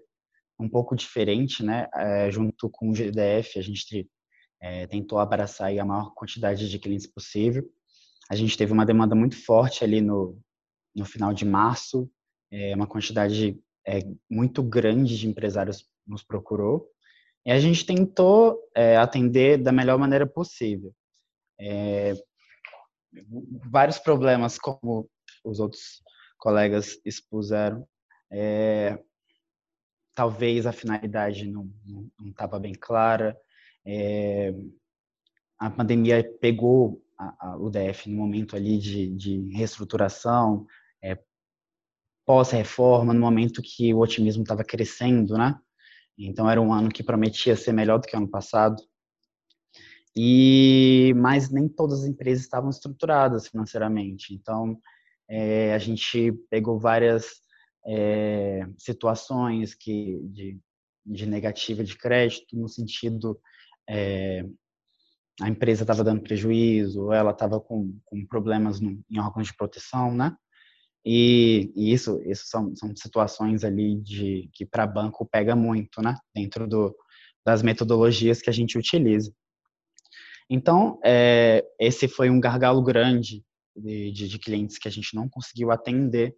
um 0.59 0.69
pouco 0.69 0.95
diferente, 0.95 1.63
né? 1.63 1.89
É, 1.95 2.31
junto 2.31 2.69
com 2.71 2.91
o 2.91 2.95
GDF, 2.95 3.59
a 3.59 3.63
gente 3.63 4.09
é, 4.61 4.87
tentou 4.87 5.19
abraçar 5.19 5.77
a 5.77 5.85
maior 5.85 6.13
quantidade 6.15 6.69
de 6.69 6.79
clientes 6.79 7.07
possível. 7.07 7.69
A 8.31 8.37
gente 8.37 8.57
teve 8.57 8.73
uma 8.73 8.87
demanda 8.87 9.15
muito 9.15 9.43
forte 9.43 9.83
ali 9.83 10.01
no, 10.01 10.39
no 10.95 11.05
final 11.05 11.33
de 11.33 11.45
março, 11.45 12.11
é, 12.51 12.75
uma 12.75 12.87
quantidade 12.87 13.59
é, 13.87 14.01
muito 14.31 14.63
grande 14.63 15.19
de 15.19 15.29
empresários 15.29 15.89
nos 16.07 16.23
procurou. 16.23 16.91
E 17.47 17.51
a 17.51 17.59
gente 17.59 17.87
tentou 17.87 18.59
é, 18.75 18.97
atender 18.97 19.57
da 19.57 19.73
melhor 19.73 19.99
maneira 19.99 20.27
possível. 20.27 20.95
É, 21.59 22.13
vários 23.71 23.99
problemas, 23.99 24.59
como 24.59 25.09
os 25.45 25.61
outros 25.61 26.03
colegas 26.39 27.01
expuseram, 27.05 27.87
é, 28.31 29.03
talvez 30.15 30.67
a 30.67 30.73
finalidade 30.73 31.47
não 31.47 31.71
estava 32.27 32.59
bem 32.59 32.75
clara. 32.75 33.39
É, 33.87 34.53
a 35.59 35.71
pandemia 35.71 36.23
pegou 36.41 37.03
a, 37.19 37.49
a, 37.49 37.57
o 37.57 37.69
DF 37.69 38.09
no 38.09 38.17
momento 38.17 38.55
ali 38.55 38.79
de, 38.79 39.11
de 39.11 39.51
reestruturação, 39.51 40.67
é, 41.03 41.19
pós-reforma, 42.25 43.13
no 43.13 43.21
momento 43.21 43.63
que 43.63 43.93
o 43.93 43.99
otimismo 43.99 44.43
estava 44.43 44.63
crescendo, 44.63 45.37
né? 45.37 45.59
Então 46.17 46.51
era 46.51 46.61
um 46.61 46.73
ano 46.73 46.91
que 46.91 47.03
prometia 47.03 47.57
ser 47.57 47.73
melhor 47.73 47.99
do 47.99 48.07
que 48.07 48.15
o 48.15 48.19
ano 48.19 48.29
passado. 48.29 48.83
E 50.17 51.13
mas 51.17 51.51
nem 51.51 51.69
todas 51.69 52.03
as 52.03 52.09
empresas 52.09 52.45
estavam 52.45 52.71
estruturadas 52.71 53.49
financeiramente. 53.49 54.35
Então 54.35 54.79
é, 55.29 55.75
a 55.75 55.79
gente 55.79 56.33
pegou 56.51 56.79
várias 56.79 57.41
é, 57.87 58.67
situações 58.77 59.75
que 59.75 60.21
de, 60.25 60.59
de 61.07 61.27
negativa 61.27 61.85
de 61.85 61.97
crédito 61.97 62.57
no 62.57 62.69
sentido 62.69 63.41
é, 63.89 64.45
a 65.41 65.49
empresa 65.49 65.85
estava 65.85 66.03
dando 66.03 66.23
prejuízo, 66.23 67.13
ela 67.13 67.31
estava 67.31 67.61
com, 67.61 67.97
com 68.05 68.27
problemas 68.27 68.81
no, 68.81 69.01
em 69.09 69.19
órgãos 69.21 69.47
de 69.47 69.57
proteção, 69.57 70.13
né? 70.15 70.37
E, 71.05 71.73
e, 71.77 71.93
isso, 71.93 72.21
isso 72.25 72.47
são, 72.47 72.75
são 72.75 72.95
situações 72.97 73.65
ali 73.65 73.97
de 74.01 74.51
que 74.53 74.67
para 74.67 74.87
banco 74.87 75.27
pega 75.31 75.55
muito, 75.55 76.03
né? 76.03 76.17
Dentro 76.35 76.67
do, 76.67 76.95
das 77.47 77.63
metodologias 77.63 78.43
que 78.43 78.51
a 78.51 78.53
gente 78.53 78.77
utiliza. 78.77 79.33
Então, 80.51 80.99
é, 81.05 81.65
esse 81.79 82.09
foi 82.09 82.31
um 82.31 82.41
gargalo 82.41 82.83
grande 82.83 83.45
de, 83.77 84.11
de, 84.11 84.29
de, 84.29 84.39
clientes 84.39 84.77
que 84.77 84.89
a 84.89 84.91
gente 84.91 85.15
não 85.15 85.29
conseguiu 85.29 85.71
atender 85.71 86.35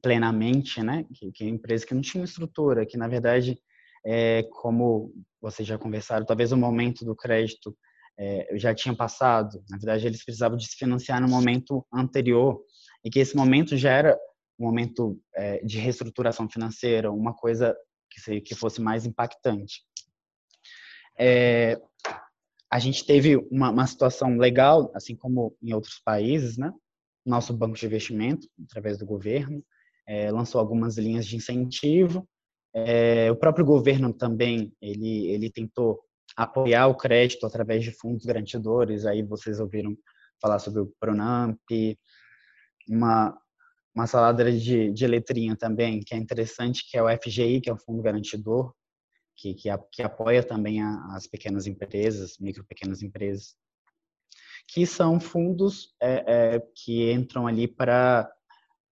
plenamente, 0.00 0.80
né? 0.82 1.04
Que, 1.12 1.32
que 1.32 1.44
é 1.44 1.48
empresa 1.48 1.84
que 1.84 1.94
não 1.94 2.02
tinha 2.02 2.22
estrutura, 2.22 2.86
que 2.86 2.96
na 2.96 3.08
verdade, 3.08 3.58
é, 4.04 4.44
como 4.44 5.12
vocês 5.40 5.66
já 5.66 5.76
conversaram, 5.76 6.24
talvez 6.24 6.52
o 6.52 6.56
momento 6.56 7.04
do 7.04 7.16
crédito 7.16 7.76
é, 8.18 8.56
já 8.58 8.74
tinha 8.74 8.94
passado. 8.94 9.62
Na 9.68 9.76
verdade, 9.76 10.06
eles 10.06 10.24
precisavam 10.24 10.56
de 10.56 10.66
se 10.66 10.76
financiar 10.76 11.20
no 11.20 11.28
momento 11.28 11.86
anterior 11.92 12.60
e 13.04 13.10
que 13.10 13.18
esse 13.18 13.36
momento 13.36 13.76
já 13.76 13.92
era 13.92 14.18
um 14.58 14.64
momento 14.64 15.20
é, 15.34 15.58
de 15.64 15.78
reestruturação 15.78 16.48
financeira, 16.48 17.10
uma 17.10 17.34
coisa 17.34 17.76
que, 18.10 18.20
se, 18.20 18.40
que 18.40 18.54
fosse 18.54 18.80
mais 18.80 19.04
impactante. 19.04 19.82
é, 21.18 21.80
a 22.70 22.78
gente 22.78 23.04
teve 23.06 23.36
uma, 23.50 23.70
uma, 23.70 23.86
situação 23.86 24.36
legal, 24.36 24.90
assim 24.94 25.14
como 25.14 25.56
em 25.62 25.72
outros 25.72 26.00
países, 26.04 26.58
né? 26.58 26.72
Nosso 27.24 27.52
banco 27.52 27.76
de 27.76 27.86
investimento, 27.86 28.48
através 28.64 28.98
do 28.98 29.06
governo, 29.06 29.64
é, 30.06 30.30
lançou 30.30 30.60
algumas 30.60 30.96
linhas 30.96 31.26
de 31.26 31.36
incentivo. 31.36 32.28
É, 32.74 33.30
o 33.30 33.36
próprio 33.36 33.64
governo 33.64 34.12
também, 34.12 34.72
ele, 34.80 35.28
ele 35.28 35.50
tentou 35.50 36.00
apoiar 36.36 36.86
o 36.88 36.94
crédito 36.94 37.46
através 37.46 37.82
de 37.82 37.90
fundos 37.90 38.26
garantidores. 38.26 39.06
Aí 39.06 39.22
vocês 39.22 39.58
ouviram 39.58 39.96
falar 40.40 40.58
sobre 40.58 40.80
o 40.80 40.92
Pronamp, 41.00 41.58
uma, 42.88 43.36
uma 43.94 44.06
salada 44.06 44.52
de, 44.52 44.92
de 44.92 45.06
letrinha 45.06 45.56
também, 45.56 46.00
que 46.00 46.14
é 46.14 46.18
interessante, 46.18 46.88
que 46.88 46.96
é 46.96 47.02
o 47.02 47.08
FGI, 47.08 47.60
que 47.60 47.70
é 47.70 47.72
o 47.72 47.78
Fundo 47.78 48.02
Garantidor, 48.02 48.74
que, 49.34 49.54
que, 49.54 49.68
que 49.90 50.02
apoia 50.02 50.42
também 50.42 50.82
a, 50.82 51.16
as 51.16 51.26
pequenas 51.26 51.66
empresas, 51.66 52.36
micro 52.38 52.64
pequenas 52.64 53.02
empresas, 53.02 53.56
que 54.68 54.86
são 54.86 55.18
fundos 55.18 55.94
é, 56.00 56.24
é, 56.56 56.62
que 56.74 57.10
entram 57.10 57.46
ali 57.46 57.66
para 57.66 58.30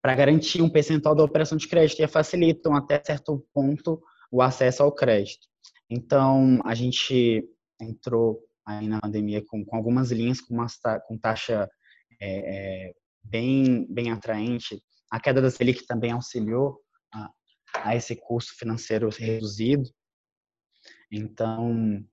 para 0.01 0.15
garantir 0.15 0.61
um 0.61 0.69
percentual 0.69 1.15
da 1.15 1.25
operação 1.25 1.57
de 1.57 1.67
crédito 1.67 2.03
e 2.03 2.07
facilitam 2.07 2.77
até 2.77 3.03
certo 3.03 3.43
ponto 3.55 4.03
o 4.31 4.43
acesso 4.43 4.83
ao 4.83 4.93
crédito. 4.93 5.49
Então, 5.89 6.61
a 6.65 6.75
gente 6.75 7.49
entrou 7.81 8.41
aí 8.67 8.89
na 8.89 9.01
pandemia 9.01 9.45
com, 9.47 9.65
com 9.65 9.77
algumas 9.77 10.11
linhas 10.11 10.41
com, 10.41 10.55
uma, 10.55 10.67
com 11.07 11.19
taxa 11.19 11.69
é, 12.21 12.89
é, 12.89 12.95
bem, 13.23 13.87
bem 13.91 14.11
atraente. 14.11 14.83
A 15.11 15.21
queda 15.21 15.41
da 15.41 15.51
Selic 15.51 15.87
também 15.87 16.13
auxiliou 16.13 16.81
a, 17.13 17.31
a 17.75 17.97
esse 17.97 18.17
custo 18.17 18.55
financeiro 18.57 19.09
reduzido. 19.11 19.89
Então, 21.11 22.05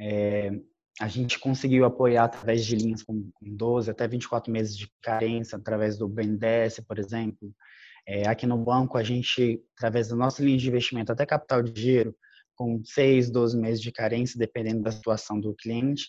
é, 0.00 0.50
a 1.00 1.08
gente 1.08 1.38
conseguiu 1.38 1.84
apoiar 1.84 2.24
através 2.24 2.64
de 2.64 2.76
linhas 2.76 3.02
com, 3.02 3.30
com 3.32 3.56
12 3.56 3.90
até 3.90 4.06
24 4.08 4.52
meses 4.52 4.76
de 4.76 4.90
carência, 5.02 5.56
através 5.56 5.96
do 5.96 6.08
BNDES, 6.08 6.80
por 6.86 6.98
exemplo. 6.98 7.54
É, 8.06 8.26
aqui 8.28 8.46
no 8.46 8.58
banco, 8.58 8.98
a 8.98 9.02
gente, 9.02 9.62
através 9.76 10.08
da 10.08 10.16
nossa 10.16 10.42
linha 10.42 10.58
de 10.58 10.68
investimento 10.68 11.12
até 11.12 11.24
capital 11.24 11.62
de 11.62 11.80
giro, 11.80 12.14
com 12.60 12.84
6, 12.84 13.30
12 13.30 13.58
meses 13.58 13.80
de 13.80 13.90
carência, 13.90 14.38
dependendo 14.38 14.82
da 14.82 14.92
situação 14.92 15.40
do 15.40 15.54
cliente. 15.54 16.08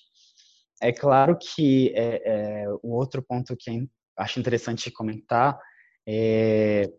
É 0.81 0.91
claro 0.91 1.38
que 1.38 1.93
é, 1.96 2.22
é, 2.25 2.70
o 2.84 2.89
outro 2.89 3.24
ponto 3.24 3.55
que 3.58 3.72
é 3.72 3.75
acho 4.17 4.38
interessante 4.38 4.91
comentar 4.91 5.58
é 6.05 6.91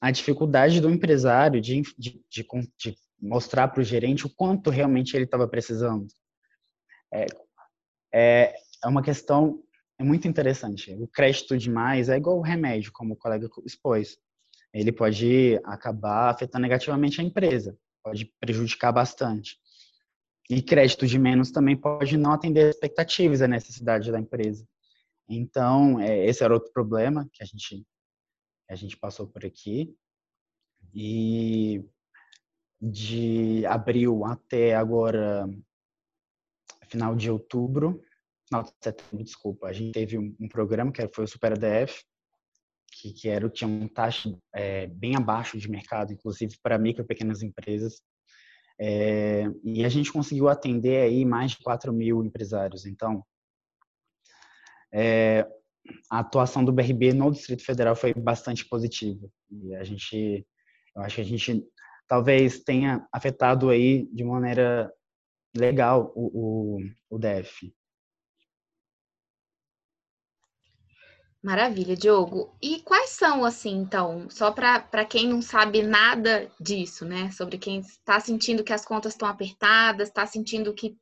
a 0.00 0.10
dificuldade 0.10 0.80
do 0.80 0.88
empresário 0.88 1.60
de, 1.60 1.82
de, 1.98 2.24
de, 2.30 2.46
de 2.78 2.96
mostrar 3.20 3.68
para 3.68 3.82
o 3.82 3.84
gerente 3.84 4.24
o 4.24 4.34
quanto 4.34 4.70
realmente 4.70 5.14
ele 5.14 5.26
estava 5.26 5.46
precisando. 5.46 6.06
É, 7.12 7.26
é, 8.14 8.54
é 8.82 8.88
uma 8.88 9.02
questão 9.02 9.62
é 9.98 10.04
muito 10.04 10.26
interessante. 10.26 10.94
O 10.94 11.06
crédito 11.06 11.56
demais 11.58 12.08
é 12.08 12.16
igual 12.16 12.38
o 12.38 12.42
remédio, 12.42 12.92
como 12.92 13.12
o 13.12 13.16
colega 13.16 13.46
expôs. 13.66 14.16
Ele 14.72 14.90
pode 14.90 15.60
acabar 15.64 16.30
afetando 16.30 16.62
negativamente 16.62 17.20
a 17.20 17.24
empresa, 17.24 17.76
pode 18.02 18.32
prejudicar 18.40 18.92
bastante. 18.92 19.58
E 20.50 20.60
crédito 20.60 21.06
de 21.06 21.18
menos 21.18 21.50
também 21.50 21.76
pode 21.76 22.16
não 22.16 22.32
atender 22.32 22.68
as 22.68 22.74
expectativas 22.74 23.40
e 23.40 23.44
a 23.44 23.48
necessidade 23.48 24.10
da 24.10 24.20
empresa. 24.20 24.66
Então, 25.28 26.00
é, 26.00 26.26
esse 26.26 26.42
era 26.44 26.52
outro 26.52 26.72
problema 26.72 27.28
que 27.32 27.42
a 27.42 27.46
gente, 27.46 27.86
a 28.68 28.74
gente 28.74 28.96
passou 28.96 29.26
por 29.26 29.44
aqui. 29.46 29.94
E 30.94 31.84
de 32.80 33.64
abril 33.66 34.24
até 34.24 34.74
agora, 34.74 35.48
final 36.88 37.14
de 37.14 37.30
outubro, 37.30 38.02
final 38.46 38.64
de 38.64 38.72
setembro, 38.82 39.24
desculpa, 39.24 39.68
a 39.68 39.72
gente 39.72 39.92
teve 39.92 40.18
um 40.18 40.48
programa 40.48 40.90
que 40.90 41.06
foi 41.08 41.24
o 41.24 41.28
Super 41.28 41.52
ADF, 41.52 42.04
que, 42.92 43.12
que 43.12 43.28
era, 43.28 43.48
tinha 43.48 43.68
uma 43.68 43.88
taxa 43.88 44.36
é, 44.54 44.86
bem 44.86 45.16
abaixo 45.16 45.58
de 45.58 45.70
mercado, 45.70 46.12
inclusive 46.12 46.56
para 46.62 46.78
micro 46.78 47.02
e 47.02 47.06
pequenas 47.06 47.42
empresas. 47.42 48.02
É, 48.78 49.44
e 49.64 49.84
a 49.84 49.88
gente 49.88 50.12
conseguiu 50.12 50.48
atender 50.48 51.02
aí 51.02 51.24
mais 51.24 51.52
de 51.52 51.58
4 51.62 51.92
mil 51.92 52.24
empresários. 52.24 52.86
Então, 52.86 53.24
é, 54.92 55.48
a 56.10 56.20
atuação 56.20 56.64
do 56.64 56.72
BRB 56.72 57.12
no 57.12 57.30
Distrito 57.30 57.64
Federal 57.64 57.96
foi 57.96 58.12
bastante 58.14 58.68
positiva. 58.68 59.28
E 59.50 59.74
a 59.74 59.84
gente, 59.84 60.46
eu 60.94 61.02
acho 61.02 61.16
que 61.16 61.20
a 61.22 61.24
gente 61.24 61.64
talvez 62.06 62.60
tenha 62.60 63.06
afetado 63.12 63.70
aí 63.70 64.06
de 64.12 64.24
maneira 64.24 64.92
legal 65.56 66.12
o, 66.14 66.78
o, 66.78 67.16
o 67.16 67.18
DF. 67.18 67.72
Maravilha, 71.42 71.96
Diogo. 71.96 72.56
E 72.62 72.80
quais 72.82 73.10
são, 73.10 73.44
assim, 73.44 73.72
então, 73.72 74.30
só 74.30 74.52
para 74.52 75.04
quem 75.04 75.28
não 75.28 75.42
sabe 75.42 75.82
nada 75.82 76.48
disso, 76.60 77.04
né? 77.04 77.32
Sobre 77.32 77.58
quem 77.58 77.80
está 77.80 78.20
sentindo 78.20 78.62
que 78.62 78.72
as 78.72 78.84
contas 78.84 79.12
estão 79.12 79.28
apertadas, 79.28 80.08
está 80.08 80.24
sentindo 80.24 80.72
que 80.72 80.96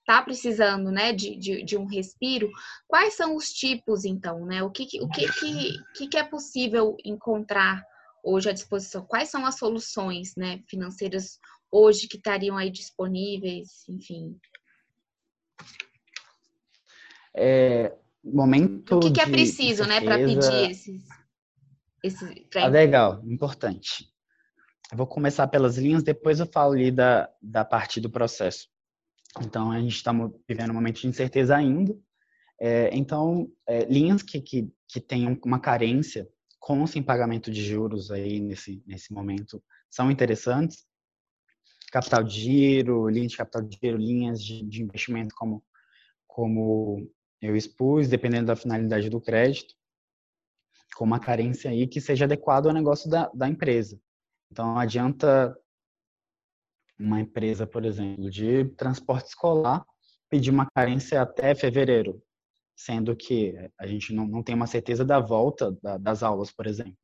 está 0.00 0.20
precisando 0.20 0.90
né, 0.90 1.12
de, 1.12 1.36
de, 1.36 1.62
de, 1.62 1.78
um 1.78 1.86
respiro, 1.86 2.50
quais 2.86 3.14
são 3.14 3.36
os 3.36 3.50
tipos, 3.52 4.04
então, 4.04 4.44
né? 4.44 4.62
O 4.64 4.70
que, 4.70 4.84
o 5.00 5.08
que, 5.08 5.26
que, 5.94 6.08
que 6.08 6.18
é 6.18 6.24
possível 6.24 6.96
encontrar 7.04 7.82
hoje 8.22 8.50
à 8.50 8.52
disposição? 8.52 9.06
Quais 9.06 9.30
são 9.30 9.46
as 9.46 9.56
soluções 9.56 10.34
né, 10.36 10.60
financeiras 10.68 11.38
hoje 11.70 12.08
que 12.08 12.16
estariam 12.16 12.56
aí 12.56 12.68
disponíveis, 12.68 13.88
enfim? 13.88 14.36
É, 17.32 17.96
momento. 18.24 18.96
O 18.96 19.00
que, 19.00 19.12
que 19.12 19.20
é 19.20 19.26
preciso, 19.26 19.84
né, 19.86 20.00
para 20.00 20.16
pedir 20.16 20.70
esses. 20.70 21.02
esses 22.02 22.48
pra... 22.50 22.64
ah, 22.64 22.68
legal, 22.68 23.22
importante. 23.24 24.08
Eu 24.90 24.98
vou 24.98 25.06
começar 25.06 25.46
pelas 25.48 25.76
linhas, 25.76 26.02
depois 26.02 26.40
eu 26.40 26.46
falo 26.46 26.72
ali 26.72 26.90
da, 26.90 27.28
da 27.42 27.64
parte 27.64 28.00
do 28.00 28.10
processo. 28.10 28.68
Então, 29.42 29.72
a 29.72 29.80
gente 29.80 29.96
está 29.96 30.12
vivendo 30.48 30.70
um 30.70 30.74
momento 30.74 31.00
de 31.00 31.08
incerteza 31.08 31.56
ainda. 31.56 31.96
É, 32.60 32.90
então, 32.94 33.50
é, 33.66 33.84
linhas 33.86 34.22
que, 34.22 34.40
que, 34.40 34.72
que 34.86 35.00
tenham 35.00 35.38
uma 35.44 35.58
carência 35.58 36.28
com 36.60 36.86
sem 36.86 37.02
pagamento 37.02 37.50
de 37.50 37.62
juros 37.62 38.10
aí 38.10 38.40
nesse, 38.40 38.82
nesse 38.86 39.12
momento 39.12 39.62
são 39.90 40.10
interessantes. 40.10 40.86
Capital 41.90 42.22
de 42.22 42.40
giro, 42.40 43.08
linhas 43.08 43.32
de 43.32 43.36
capital 43.36 43.62
de 43.62 43.78
giro, 43.82 43.98
linhas 43.98 44.42
de, 44.42 44.64
de 44.64 44.82
investimento 44.82 45.34
como, 45.34 45.62
como 46.26 47.06
eu 47.44 47.54
expus, 47.54 48.08
dependendo 48.08 48.46
da 48.46 48.56
finalidade 48.56 49.10
do 49.10 49.20
crédito, 49.20 49.74
com 50.96 51.04
uma 51.04 51.20
carência 51.20 51.70
aí 51.70 51.86
que 51.86 52.00
seja 52.00 52.24
adequado 52.24 52.66
ao 52.66 52.72
negócio 52.72 53.10
da, 53.10 53.30
da 53.34 53.46
empresa. 53.46 54.00
Então, 54.50 54.66
não 54.66 54.78
adianta 54.78 55.54
uma 56.98 57.20
empresa, 57.20 57.66
por 57.66 57.84
exemplo, 57.84 58.30
de 58.30 58.64
transporte 58.76 59.28
escolar 59.28 59.84
pedir 60.30 60.50
uma 60.50 60.66
carência 60.74 61.20
até 61.20 61.54
fevereiro, 61.54 62.22
sendo 62.74 63.14
que 63.14 63.54
a 63.78 63.86
gente 63.86 64.14
não, 64.14 64.26
não 64.26 64.42
tem 64.42 64.54
uma 64.54 64.66
certeza 64.66 65.04
da 65.04 65.20
volta 65.20 65.76
da, 65.82 65.98
das 65.98 66.22
aulas, 66.22 66.50
por 66.50 66.66
exemplo. 66.66 66.96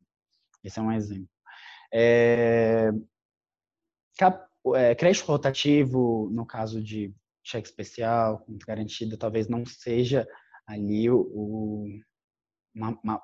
Esse 0.65 0.79
é 0.79 0.83
um 0.83 0.93
exemplo. 0.93 1.29
É, 1.93 2.91
cap, 4.17 4.49
é, 4.75 4.95
crédito 4.95 5.27
rotativo, 5.27 6.31
no 6.33 6.47
caso 6.47 6.83
de 6.83 7.13
cheque 7.43 7.69
especial, 7.69 8.41
conta 8.41 8.67
garantida, 8.67 9.17
talvez 9.17 9.49
não 9.49 9.65
seja 9.65 10.27
ali 10.67 11.11
o, 11.11 11.21
o 11.21 11.87
uma, 12.75 12.99
uma, 13.03 13.23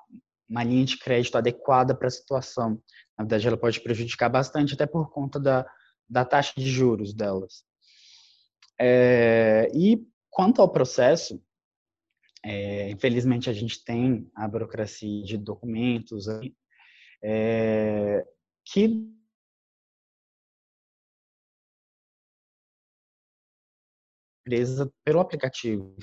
uma 0.49 0.63
linha 0.63 0.85
de 0.85 0.97
crédito 0.97 1.37
adequada 1.37 1.95
para 1.95 2.07
a 2.07 2.11
situação. 2.11 2.81
Na 3.17 3.23
verdade, 3.23 3.47
ela 3.47 3.57
pode 3.57 3.81
prejudicar 3.81 4.29
bastante, 4.29 4.73
até 4.73 4.85
por 4.85 5.09
conta 5.11 5.39
da, 5.39 5.65
da 6.09 6.25
taxa 6.25 6.53
de 6.57 6.69
juros 6.69 7.13
delas. 7.13 7.63
É, 8.79 9.69
e 9.73 10.05
quanto 10.29 10.61
ao 10.61 10.71
processo, 10.71 11.41
é, 12.43 12.89
infelizmente 12.89 13.49
a 13.49 13.53
gente 13.53 13.83
tem 13.83 14.29
a 14.35 14.47
burocracia 14.47 15.23
de 15.23 15.37
documentos 15.37 16.27
é, 17.23 18.25
que 18.63 19.16
empresa 24.47 24.89
pelo 25.03 25.19
aplicativo. 25.19 25.93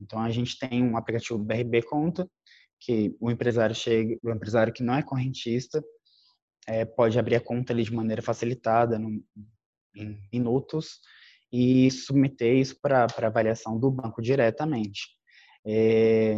Então 0.00 0.20
a 0.20 0.30
gente 0.30 0.58
tem 0.58 0.84
um 0.84 0.96
aplicativo 0.96 1.38
BRB 1.38 1.82
Conta 1.82 2.30
que 2.78 3.16
o 3.18 3.30
empresário 3.30 3.74
chega, 3.74 4.16
o 4.22 4.30
empresário 4.30 4.72
que 4.72 4.82
não 4.82 4.94
é 4.94 5.02
correntista 5.02 5.82
é, 6.66 6.84
pode 6.84 7.18
abrir 7.18 7.36
a 7.36 7.40
conta 7.40 7.72
ali 7.72 7.82
de 7.82 7.92
maneira 7.92 8.22
facilitada, 8.22 8.98
no, 8.98 9.24
em 9.96 10.20
minutos, 10.32 11.00
e 11.50 11.90
submeter 11.90 12.56
isso 12.56 12.78
para 12.80 13.06
avaliação 13.22 13.80
do 13.80 13.90
banco 13.90 14.20
diretamente. 14.22 15.08
É, 15.66 16.34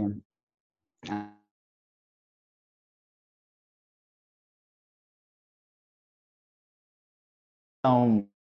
então, 7.79 8.31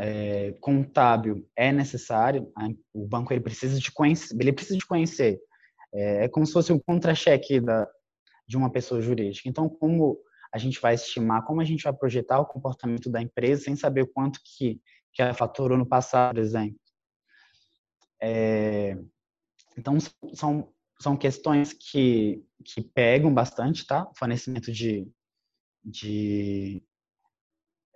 é, 0.00 0.52
contábil 0.60 1.46
é 1.54 1.70
necessário, 1.70 2.50
o 2.92 3.06
banco 3.06 3.34
ele 3.34 3.42
precisa 3.42 3.78
de 3.78 3.92
conhecer, 3.92 4.34
ele 4.40 4.52
precisa 4.52 4.78
de 4.78 4.86
conhecer. 4.86 5.38
É, 5.92 6.24
é 6.24 6.28
como 6.28 6.46
se 6.46 6.54
fosse 6.54 6.72
um 6.72 6.78
contra-cheque 6.78 7.60
da, 7.60 7.86
de 8.48 8.56
uma 8.56 8.72
pessoa 8.72 9.02
jurídica. 9.02 9.46
Então, 9.46 9.68
como 9.68 10.18
a 10.52 10.56
gente 10.56 10.80
vai 10.80 10.94
estimar, 10.94 11.44
como 11.44 11.60
a 11.60 11.64
gente 11.64 11.84
vai 11.84 11.92
projetar 11.92 12.40
o 12.40 12.46
comportamento 12.46 13.10
da 13.10 13.20
empresa 13.20 13.64
sem 13.64 13.76
saber 13.76 14.02
o 14.02 14.08
quanto 14.08 14.40
que, 14.42 14.80
que 15.12 15.20
ela 15.20 15.34
faturou 15.34 15.76
no 15.76 15.86
passado, 15.86 16.36
por 16.36 16.40
exemplo. 16.40 16.80
É, 18.22 18.96
então, 19.76 19.98
são, 20.32 20.72
são 20.98 21.14
questões 21.14 21.74
que, 21.74 22.42
que 22.64 22.80
pegam 22.80 23.32
bastante, 23.32 23.86
tá? 23.86 24.08
O 24.08 24.14
fornecimento 24.16 24.72
de, 24.72 25.06
de 25.84 26.82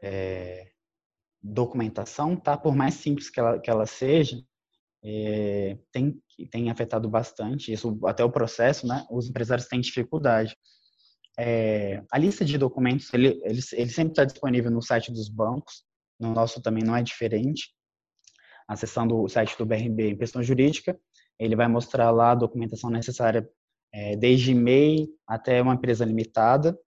é, 0.02 0.73
documentação, 1.44 2.34
tá? 2.34 2.56
Por 2.56 2.74
mais 2.74 2.94
simples 2.94 3.28
que 3.28 3.38
ela, 3.38 3.60
que 3.60 3.70
ela 3.70 3.84
seja, 3.84 4.42
é, 5.04 5.76
tem, 5.92 6.18
tem 6.50 6.70
afetado 6.70 7.08
bastante, 7.10 7.70
isso 7.70 7.98
até 8.06 8.24
o 8.24 8.32
processo, 8.32 8.86
né? 8.86 9.06
Os 9.10 9.28
empresários 9.28 9.68
têm 9.68 9.80
dificuldade. 9.80 10.56
É, 11.38 12.02
a 12.10 12.16
lista 12.16 12.44
de 12.44 12.56
documentos, 12.56 13.12
ele, 13.12 13.40
ele, 13.44 13.60
ele 13.72 13.90
sempre 13.90 14.12
está 14.12 14.24
disponível 14.24 14.70
no 14.70 14.80
site 14.80 15.12
dos 15.12 15.28
bancos, 15.28 15.84
no 16.18 16.32
nosso 16.32 16.62
também 16.62 16.82
não 16.82 16.96
é 16.96 17.02
diferente. 17.02 17.74
Acessando 18.66 19.20
o 19.20 19.28
site 19.28 19.58
do 19.58 19.66
BRB 19.66 20.12
em 20.12 20.16
questão 20.16 20.42
jurídica, 20.42 20.98
ele 21.38 21.54
vai 21.54 21.68
mostrar 21.68 22.10
lá 22.10 22.30
a 22.30 22.36
documentação 22.36 22.88
necessária 22.88 23.46
é, 23.92 24.16
desde 24.16 24.54
MEI 24.54 25.08
até 25.26 25.60
uma 25.60 25.74
empresa 25.74 26.04
limitada. 26.04 26.78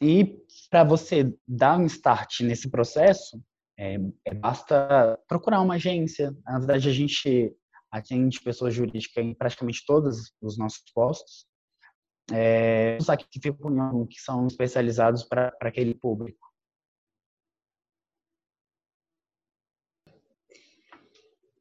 E 0.00 0.38
para 0.70 0.84
você 0.84 1.30
dar 1.46 1.78
um 1.78 1.84
start 1.86 2.40
nesse 2.40 2.70
processo, 2.70 3.42
é, 3.78 3.96
é, 4.24 4.34
basta 4.34 5.18
procurar 5.28 5.60
uma 5.60 5.74
agência. 5.74 6.34
Na 6.44 6.58
verdade, 6.58 6.88
a 6.88 6.92
gente 6.92 7.54
atende 7.90 8.40
pessoa 8.40 8.70
jurídica 8.70 9.20
em 9.20 9.34
praticamente 9.34 9.84
todos 9.86 10.32
os 10.40 10.58
nossos 10.58 10.82
postos. 10.94 11.46
É, 12.32 12.96
os 13.00 13.08
aqui 13.08 13.26
que 14.06 14.20
são 14.20 14.46
especializados 14.46 15.22
para 15.22 15.54
aquele 15.60 15.94
público. 15.94 16.46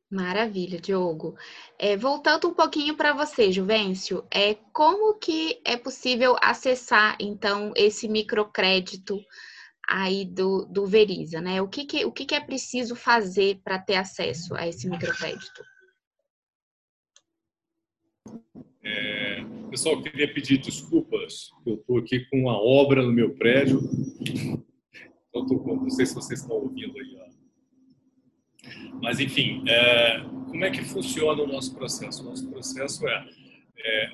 Maravilha, 0.10 0.80
Diogo. 0.80 1.36
É, 1.78 1.97
voltando 1.97 2.47
um 2.47 2.54
pouquinho 2.54 2.95
para 2.95 3.12
você, 3.12 3.51
Juvencio, 3.51 4.25
é, 4.32 4.56
como 4.71 5.15
que 5.15 5.62
é 5.65 5.75
possível 5.75 6.36
acessar, 6.41 7.17
então, 7.19 7.73
esse 7.75 8.08
microcrédito 8.08 9.19
aí 9.88 10.26
do, 10.26 10.65
do 10.65 10.86
Veriza, 10.86 11.41
né? 11.41 11.62
O 11.62 11.67
que, 11.67 11.86
que, 11.86 12.06
o 12.06 12.12
que, 12.12 12.26
que 12.26 12.36
é 12.36 12.39
preciso 12.39 12.95
fazer 12.95 13.60
para 13.63 13.80
ter 13.80 13.95
acesso 13.95 14.56
a 14.56 14.67
esse 14.67 14.89
microcrédito? 14.89 15.63
É, 18.84 19.43
pessoal, 19.69 20.02
queria 20.02 20.32
pedir 20.34 20.58
desculpas, 20.58 21.50
eu 21.65 21.76
estou 21.76 21.98
aqui 21.98 22.19
com 22.30 22.41
uma 22.41 22.58
obra 22.58 23.02
no 23.02 23.12
meu 23.12 23.36
prédio, 23.36 23.82
então, 25.36 25.45
tô, 25.45 25.76
não 25.76 25.89
sei 25.89 26.06
se 26.06 26.15
vocês 26.15 26.39
estão 26.39 26.56
ouvindo 26.56 26.98
aí. 26.98 27.17
Ó. 27.19 27.26
Mas, 29.02 29.19
enfim, 29.19 29.63
é, 29.67 30.21
como 30.48 30.63
é 30.63 30.71
que 30.71 30.82
funciona 30.84 31.43
o 31.43 31.48
nosso 31.48 31.76
processo? 31.76 32.24
O 32.24 32.30
nosso 32.30 32.50
processo 32.50 33.06
é, 33.08 33.30
é 33.78 34.12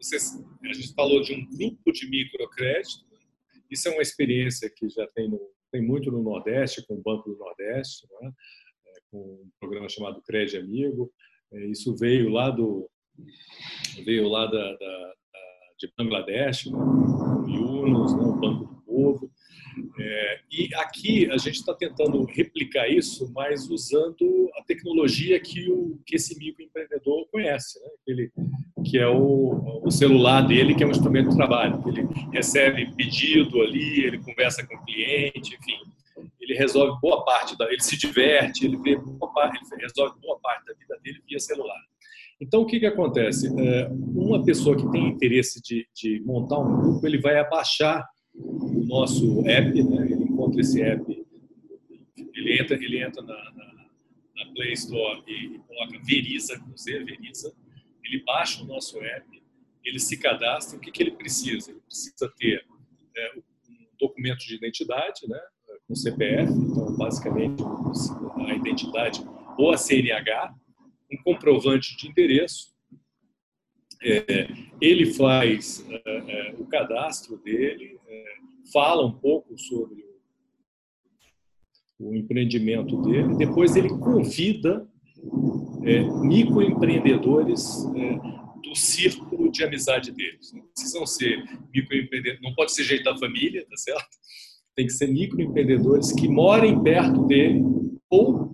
vocês, 0.00 0.40
a 0.64 0.72
gente 0.72 0.94
falou 0.94 1.20
de 1.22 1.34
um 1.34 1.46
grupo 1.46 1.92
de 1.92 2.08
microcrédito, 2.08 3.04
isso 3.72 3.88
é 3.88 3.92
uma 3.92 4.02
experiência 4.02 4.70
que 4.74 4.88
já 4.88 5.06
tem, 5.14 5.28
no, 5.28 5.40
tem 5.72 5.82
muito 5.82 6.10
no 6.10 6.22
Nordeste, 6.22 6.86
com 6.86 6.94
o 6.94 7.02
Banco 7.02 7.30
do 7.30 7.38
Nordeste, 7.38 8.06
né? 8.20 8.30
é, 8.86 9.00
com 9.10 9.18
um 9.18 9.50
programa 9.58 9.88
chamado 9.88 10.22
Crédito 10.22 10.62
Amigo. 10.62 11.10
É, 11.52 11.66
isso 11.66 11.96
veio 11.96 12.28
lá 12.28 12.50
do 12.50 12.88
veio 14.04 14.28
lá 14.28 14.46
da, 14.46 14.72
da, 14.72 14.76
da 14.78 15.14
de 15.78 15.92
Bangladesh, 15.96 16.66
né? 16.66 16.78
o 16.78 17.48
Yunus, 17.48 18.14
né? 18.14 18.22
o 18.22 18.36
Banco 18.36 18.64
do 18.64 18.82
Povo. 18.82 19.32
É, 19.98 20.40
e 20.50 20.74
aqui 20.74 21.30
a 21.30 21.36
gente 21.36 21.56
está 21.56 21.74
tentando 21.74 22.24
replicar 22.24 22.88
isso, 22.88 23.30
mas 23.34 23.68
usando 23.68 24.50
a 24.56 24.62
tecnologia 24.64 25.38
que, 25.40 25.70
o, 25.70 25.98
que 26.06 26.16
esse 26.16 26.38
microempreendedor 26.38 27.26
conhece, 27.30 27.80
né? 27.80 27.88
Ele, 28.06 28.32
que 28.84 28.98
é 28.98 29.08
o, 29.08 29.80
o, 29.84 29.90
celular 29.90 30.42
dele, 30.42 30.74
que 30.74 30.82
é 30.82 30.86
um 30.86 30.90
instrumento 30.90 31.30
de 31.30 31.36
trabalho. 31.36 31.82
Ele 31.86 32.06
recebe 32.32 32.92
pedido 32.94 33.62
ali, 33.62 34.04
ele 34.04 34.18
conversa 34.18 34.66
com 34.66 34.74
o 34.74 34.84
cliente, 34.84 35.56
enfim, 35.56 35.78
ele 36.40 36.54
resolve 36.54 37.00
boa 37.00 37.24
parte 37.24 37.56
da, 37.56 37.66
ele 37.66 37.82
se 37.82 37.96
diverte, 37.96 38.64
ele 38.66 38.76
vê 38.76 38.96
boa 38.96 39.32
parte, 39.32 39.60
ele 39.72 39.82
resolve 39.82 40.20
boa 40.20 40.38
parte 40.40 40.66
da 40.66 40.74
vida 40.74 40.98
dele 41.02 41.22
via 41.26 41.38
celular. 41.38 41.80
Então, 42.40 42.62
o 42.62 42.66
que, 42.66 42.80
que 42.80 42.86
acontece? 42.86 43.46
É, 43.46 43.88
uma 43.88 44.44
pessoa 44.44 44.76
que 44.76 44.90
tem 44.90 45.08
interesse 45.08 45.62
de, 45.62 45.86
de 45.94 46.20
montar 46.24 46.58
um 46.58 46.76
grupo, 46.76 47.06
ele 47.06 47.18
vai 47.18 47.38
abaixar 47.38 48.04
o 48.34 48.84
nosso 48.84 49.46
app, 49.46 49.82
né? 49.82 50.06
ele 50.10 50.24
encontra 50.24 50.60
esse 50.60 50.80
app, 50.82 51.26
ele 52.34 52.60
entra, 52.60 52.76
ele 52.76 53.02
entra 53.02 53.22
na, 53.22 53.34
na, 53.34 53.86
na 54.36 54.52
Play 54.54 54.72
Store 54.72 55.22
e, 55.26 55.58
coloca 55.66 56.00
Veriza, 56.04 56.58
com 56.58 56.76
Z, 56.76 57.04
Veriza, 57.04 57.54
ele 58.04 58.22
baixa 58.24 58.62
o 58.62 58.66
nosso 58.66 58.98
app, 59.00 59.42
ele 59.84 59.98
se 59.98 60.16
cadastra, 60.16 60.78
o 60.78 60.80
que, 60.80 60.90
que 60.90 61.02
ele 61.02 61.12
precisa? 61.12 61.70
Ele 61.70 61.80
precisa 61.80 62.32
ter 62.36 62.64
é, 63.16 63.32
um 63.36 63.42
documento 63.98 64.38
de 64.46 64.54
identidade, 64.54 65.28
né, 65.28 65.40
com 65.86 65.94
CPF, 65.94 66.52
então 66.52 66.96
basicamente 66.96 67.62
a 68.46 68.54
identidade 68.54 69.20
ou 69.58 69.72
a 69.72 69.76
CNH, 69.76 70.54
um 71.12 71.22
comprovante 71.22 71.96
de 71.96 72.08
endereço, 72.08 72.72
é, 74.04 74.48
ele 74.80 75.12
faz 75.14 75.86
é, 75.88 76.00
é, 76.04 76.54
o 76.58 76.66
cadastro 76.66 77.36
dele, 77.38 78.00
fala 78.72 79.06
um 79.06 79.12
pouco 79.12 79.58
sobre 79.58 80.04
o, 81.98 82.14
empreendimento 82.14 83.00
dele, 83.02 83.36
depois 83.36 83.76
ele 83.76 83.88
convida 83.88 84.86
é, 85.84 86.02
microempreendedores 86.24 87.84
é, 87.94 88.18
do 88.62 88.74
círculo 88.74 89.50
de 89.50 89.64
amizade 89.64 90.10
deles. 90.12 90.52
Não 90.52 90.62
precisam 90.66 91.06
ser 91.06 91.42
microempreendedores, 91.72 92.42
não 92.42 92.54
pode 92.54 92.72
ser 92.72 92.84
jeito 92.84 93.04
da 93.04 93.16
família, 93.16 93.64
tá 93.68 93.76
certo? 93.76 94.08
Tem 94.74 94.86
que 94.86 94.92
ser 94.92 95.06
microempreendedores 95.08 96.12
que 96.12 96.28
morem 96.28 96.82
perto 96.82 97.24
dele 97.26 97.62
ou 98.10 98.52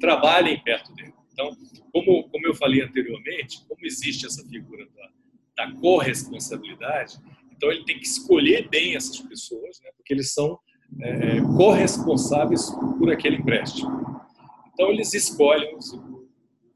trabalhem 0.00 0.62
perto 0.62 0.92
dele. 0.94 1.12
Então, 1.32 1.54
como, 1.92 2.28
como 2.30 2.46
eu 2.46 2.54
falei 2.54 2.82
anteriormente, 2.82 3.62
como 3.68 3.84
existe 3.84 4.26
essa 4.26 4.42
figura 4.48 4.86
da, 4.86 5.66
da 5.66 5.72
corresponsabilidade, 5.80 7.18
então 7.56 7.70
ele 7.70 7.84
tem 7.84 7.98
que 7.98 8.06
escolher 8.06 8.68
bem 8.68 8.96
essas 8.96 9.18
pessoas, 9.20 9.80
né, 9.82 9.90
porque 9.96 10.12
eles 10.12 10.32
são 10.32 10.58
é, 11.00 11.38
é 11.38 11.40
corresponsáveis 11.56 12.70
por 12.98 13.10
aquele 13.10 13.36
empréstimo. 13.36 13.90
Então 14.72 14.90
eles 14.90 15.12
escolhem 15.14 15.76
o 15.76 16.26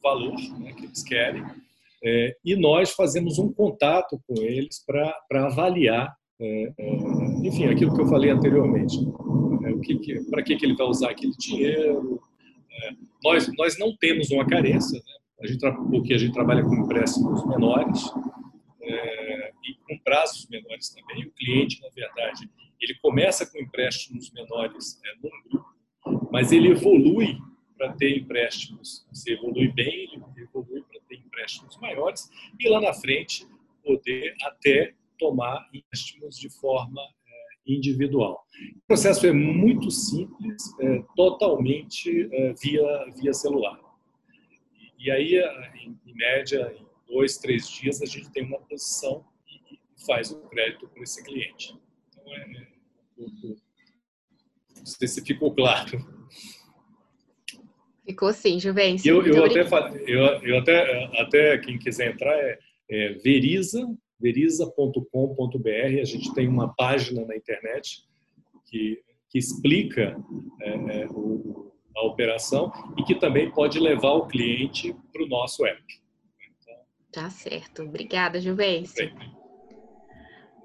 valor 0.03 0.35
né, 0.59 0.73
que 0.73 0.87
eles 0.87 1.03
querem 1.03 1.45
é, 2.03 2.35
e 2.45 2.57
nós 2.57 2.93
fazemos 2.93 3.39
um 3.39 3.53
contato 3.53 4.19
com 4.27 4.41
eles 4.41 4.83
para 4.87 5.45
avaliar, 5.47 6.15
é, 6.41 6.73
é, 6.79 6.97
enfim, 7.45 7.67
aquilo 7.67 7.95
que 7.95 8.01
eu 8.01 8.09
falei 8.09 8.31
anteriormente. 8.31 8.97
É, 9.65 9.73
que 9.81 10.21
para 10.31 10.43
que, 10.43 10.57
que 10.57 10.65
ele 10.65 10.77
vai 10.77 10.87
usar 10.87 11.11
aquele 11.11 11.33
dinheiro, 11.39 12.21
nós, 13.23 13.51
nós 13.59 13.79
não 13.79 13.95
temos 13.97 14.31
uma 14.31 14.47
carência, 14.47 14.99
né? 14.99 15.15
a 15.43 15.47
gente, 15.47 15.61
porque 15.91 16.15
a 16.15 16.19
gente 16.19 16.33
trabalha 16.33 16.63
com 16.63 16.75
empréstimos 16.75 17.47
menores 17.47 18.07
é, 18.07 18.30
prazos 20.11 20.49
menores 20.49 20.89
também. 20.89 21.25
O 21.25 21.31
cliente, 21.31 21.81
na 21.81 21.89
verdade, 21.91 22.51
ele 22.81 22.97
começa 23.01 23.47
com 23.47 23.61
empréstimos 23.61 24.33
menores 24.33 25.01
é, 25.05 25.15
num 25.23 25.31
grupo, 25.49 26.29
mas 26.33 26.51
ele 26.51 26.71
evolui 26.71 27.39
para 27.79 27.93
ter 27.93 28.19
empréstimos, 28.19 29.07
se 29.13 29.33
evolui 29.33 29.69
bem, 29.69 30.11
ele 30.13 30.21
evolui 30.37 30.83
para 30.83 31.01
ter 31.09 31.15
empréstimos 31.15 31.79
maiores 31.79 32.29
e 32.59 32.69
lá 32.69 32.81
na 32.81 32.93
frente 32.93 33.47
poder 33.85 34.35
até 34.43 34.95
tomar 35.17 35.69
empréstimos 35.73 36.37
de 36.37 36.51
forma 36.51 37.01
individual. 37.65 38.45
O 38.79 38.87
processo 38.89 39.29
é 39.29 39.33
muito 39.33 39.93
simples, 39.93 40.77
é, 40.81 41.05
totalmente 41.15 42.29
é, 42.33 42.53
via, 42.55 43.07
via 43.17 43.33
celular. 43.33 43.79
E, 44.99 45.07
e 45.07 45.11
aí, 45.11 45.37
é, 45.37 45.73
em, 45.77 45.97
em, 46.05 46.15
média, 46.15 46.75
em 46.77 46.85
dois, 47.07 47.39
três 47.39 47.71
dias, 47.71 48.03
a 48.03 48.07
gente 48.07 48.29
tem 48.33 48.45
uma 48.45 48.59
posição 48.59 49.25
faz 50.07 50.31
o 50.31 50.41
crédito 50.49 50.89
para 50.89 51.03
esse 51.03 51.23
cliente. 51.23 51.77
Então, 52.11 52.33
é, 52.33 52.41
é 52.41 52.69
um 53.19 53.31
pouco... 53.31 53.61
Não 54.77 54.87
sei 54.87 55.09
se 55.09 55.25
ficou 55.25 55.55
claro. 55.55 55.99
Ficou 58.05 58.33
sim, 58.33 58.59
Juvencio. 58.59 59.23
Eu, 59.23 59.35
eu, 59.35 59.45
até, 59.45 59.61
eu, 60.07 60.23
eu 60.43 60.59
até, 60.59 61.21
até, 61.21 61.59
quem 61.59 61.79
quiser 61.79 62.13
entrar, 62.13 62.35
é, 62.35 62.59
é 62.89 63.13
Veriza, 63.15 63.87
veriza.com.br. 64.19 66.01
A 66.01 66.05
gente 66.05 66.33
tem 66.35 66.49
uma 66.49 66.75
página 66.75 67.25
na 67.27 67.37
internet 67.37 68.03
que 68.65 69.03
que 69.31 69.39
explica 69.39 70.17
é, 70.61 71.03
é, 71.03 71.07
o, 71.09 71.73
a 71.97 72.05
operação 72.05 72.71
e 72.99 73.05
que 73.05 73.15
também 73.15 73.51
pode 73.51 73.79
levar 73.79 74.13
o 74.13 74.27
cliente 74.27 74.95
para 75.13 75.23
o 75.23 75.29
nosso 75.29 75.65
app. 75.65 75.83
Então, 76.59 76.75
tá 77.13 77.31
certo. 77.31 77.83
Obrigada, 77.85 78.41
Juvencio. 78.41 79.11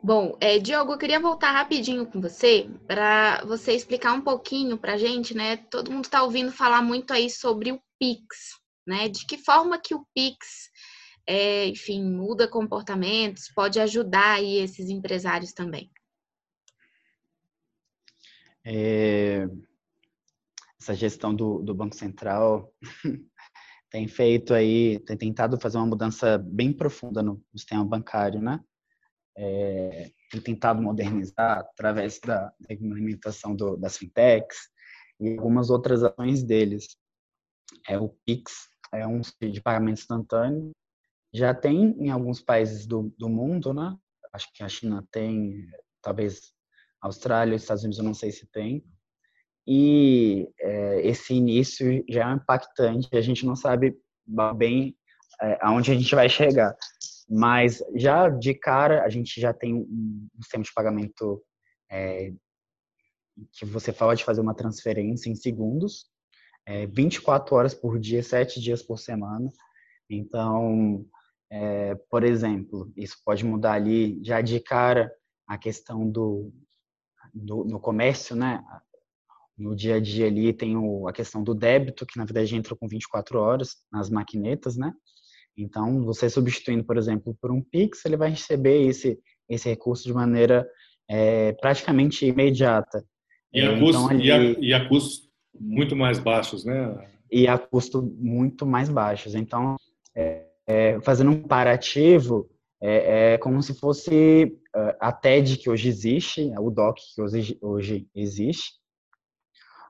Bom, 0.06 0.38
é, 0.40 0.60
Diogo, 0.60 0.94
eu 0.94 0.98
queria 1.00 1.20
voltar 1.20 1.52
rapidinho 1.52 2.06
com 2.06 2.22
você 2.22 2.70
para 2.86 3.44
você 3.44 3.74
explicar 3.74 4.14
um 4.14 4.22
pouquinho 4.22 4.78
para 4.78 4.94
a 4.94 4.98
gente, 4.98 5.34
né? 5.34 5.58
Todo 5.58 5.92
mundo 5.92 6.06
está 6.06 6.22
ouvindo 6.22 6.52
falar 6.52 6.84
muito 6.84 7.12
aí 7.12 7.28
sobre 7.28 7.72
o 7.72 7.82
Pix, 8.00 8.52
né? 8.86 9.10
De 9.10 9.26
que 9.26 9.36
forma 9.36 9.82
que 9.82 9.96
o 9.96 10.06
Pix, 10.14 10.70
é, 11.26 11.66
enfim, 11.66 12.04
muda 12.04 12.48
comportamentos, 12.48 13.52
pode 13.52 13.80
ajudar 13.80 14.36
aí 14.36 14.60
esses 14.60 14.92
empresários 14.92 15.54
também. 15.54 15.90
É, 18.64 19.48
essa 20.80 20.94
gestão 20.94 21.34
do, 21.34 21.64
do 21.64 21.74
Banco 21.74 21.96
Central 21.96 22.72
tem 23.90 24.08
feito 24.08 24.54
aí, 24.54 25.00
tem 25.00 25.18
tentado 25.18 25.60
fazer 25.60 25.80
uma 25.80 25.88
mudança 25.88 26.38
bem 26.38 26.72
profunda 26.72 27.24
no 27.24 27.44
sistema 27.56 27.84
bancário, 27.84 28.40
né? 28.40 28.64
É, 29.38 30.12
tem 30.32 30.42
tentado 30.42 30.82
modernizar 30.82 31.60
através 31.60 32.20
da, 32.20 32.54
do, 33.56 33.78
das 33.78 33.98
fintechs 33.98 34.58
e 35.20 35.38
algumas 35.38 35.70
outras 35.70 36.04
ações 36.04 36.44
deles. 36.44 36.98
É 37.88 37.98
o 37.98 38.10
Pix, 38.26 38.70
é 38.94 39.06
um 39.06 39.22
de 39.22 39.62
pagamento 39.62 40.00
instantâneo. 40.00 40.72
Já 41.34 41.54
tem 41.54 41.96
em 42.00 42.10
alguns 42.10 42.42
países 42.42 42.86
do, 42.86 43.14
do 43.18 43.30
mundo, 43.30 43.74
né? 43.74 43.98
Acho 44.32 44.52
que 44.54 44.64
a 44.64 44.70
China 44.70 45.06
tem, 45.12 45.68
talvez 46.02 46.54
Austrália, 47.02 47.56
os 47.56 47.62
Estados 47.62 47.84
Unidos, 47.84 48.00
eu 48.00 48.06
não 48.06 48.14
sei 48.14 48.32
se 48.32 48.46
tem. 48.48 48.84
E 49.68 50.48
é, 50.60 51.08
esse 51.08 51.34
início 51.34 52.04
já 52.10 52.30
é 52.30 52.34
impactante. 52.34 53.10
A 53.14 53.22
gente 53.22 53.46
não 53.46 53.56
sabe 53.56 53.98
bem 54.56 54.96
é, 55.42 55.58
aonde 55.62 55.92
a 55.92 55.96
gente 55.96 56.14
vai 56.14 56.30
chegar. 56.30 56.76
Mas 57.28 57.84
já 57.96 58.30
de 58.30 58.54
cara, 58.54 59.04
a 59.04 59.10
gente 59.10 59.40
já 59.40 59.54
tem 59.54 59.74
um, 59.74 60.28
sistema 60.42 60.64
de 60.64 60.74
pagamento 60.74 61.44
é, 61.90 62.32
que 63.54 63.66
você 63.66 63.92
fala 63.92 64.16
de 64.16 64.24
fazer 64.24 64.42
uma 64.42 64.54
transferência 64.54 65.30
em 65.30 65.36
segundos 65.36 66.10
é, 66.66 66.88
24 66.88 67.56
horas 67.56 67.74
por 67.74 68.00
dia, 68.00 68.24
7 68.24 68.60
dias 68.60 68.82
por 68.82 68.98
semana. 68.98 69.52
Então, 70.10 71.06
é, 71.50 71.96
por 72.10 72.24
exemplo, 72.24 72.92
isso 72.98 73.18
pode 73.24 73.46
mudar 73.46 73.74
ali 73.74 74.20
já 74.24 74.42
de 74.42 74.60
cara 74.60 75.14
a 75.48 75.58
questão 75.58 76.10
do, 76.10 76.52
do 77.34 77.64
no 77.66 77.80
comércio, 77.80 78.36
né? 78.36 78.64
No 79.58 79.76
dia 79.76 79.96
a 79.96 80.00
dia 80.00 80.28
ali 80.28 80.52
tem 80.52 80.76
o, 80.76 81.08
a 81.08 81.14
questão 81.14 81.44
do 81.44 81.54
débito, 81.54 82.06
que 82.06 82.18
na 82.18 82.26
verdade 82.26 82.56
entra 82.56 82.76
com 82.76 82.88
24 82.88 83.40
horas 83.40 83.78
nas 83.92 84.10
maquinetas, 84.10 84.76
né? 84.76 84.94
Então, 85.58 86.04
você 86.04 86.30
substituindo, 86.30 86.84
por 86.84 86.98
exemplo, 86.98 87.36
por 87.42 87.52
um 87.52 87.62
Pix, 87.62 88.04
ele 88.06 88.18
vai 88.18 88.30
receber 88.30 88.88
esse, 88.88 89.18
esse 89.48 89.70
recurso 89.70 90.04
de 90.04 90.14
maneira 90.14 90.68
é, 91.10 91.54
praticamente 91.54 92.26
imediata. 92.26 93.04
E 93.54 93.62
a, 93.62 93.74
então, 93.74 93.80
custo, 93.80 94.10
ali, 94.10 94.26
e, 94.26 94.32
a, 94.32 94.38
e 94.38 94.74
a 94.74 94.88
custos 94.88 95.30
muito 95.58 95.96
mais 95.96 96.20
baixos, 96.20 96.66
né? 96.66 97.10
E 97.32 97.48
a 97.48 97.58
custo 97.58 98.02
muito 98.18 98.66
mais 98.66 98.90
baixos. 98.90 99.36
Então, 99.36 99.78
é, 100.14 100.46
é, 100.68 101.00
fazendo 101.02 101.32
um 101.32 101.42
comparativo, 101.42 102.50
é, 102.82 103.34
é, 103.34 103.38
como 103.38 103.62
se 103.62 103.74
fosse 103.74 104.60
é, 104.76 104.98
a 105.00 105.12
TED 105.12 105.58
que 105.58 105.70
hoje 105.70 105.88
existe, 105.88 106.52
o 106.60 106.70
DOC 106.70 106.98
que 107.16 107.22
hoje, 107.22 107.58
hoje 107.62 108.08
existe. 108.14 108.74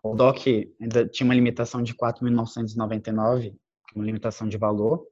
O 0.04 0.14
DOC 0.14 0.72
ainda 0.80 1.08
tinha 1.08 1.26
uma 1.26 1.34
limitação 1.34 1.82
de 1.82 1.96
4.999, 1.96 3.56
uma 3.96 4.06
limitação 4.06 4.48
de 4.48 4.58
valor, 4.58 5.04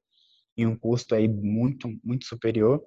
e 0.58 0.66
um 0.66 0.76
custo 0.76 1.16
aí 1.16 1.28
muito, 1.28 1.88
muito 2.04 2.26
superior. 2.26 2.82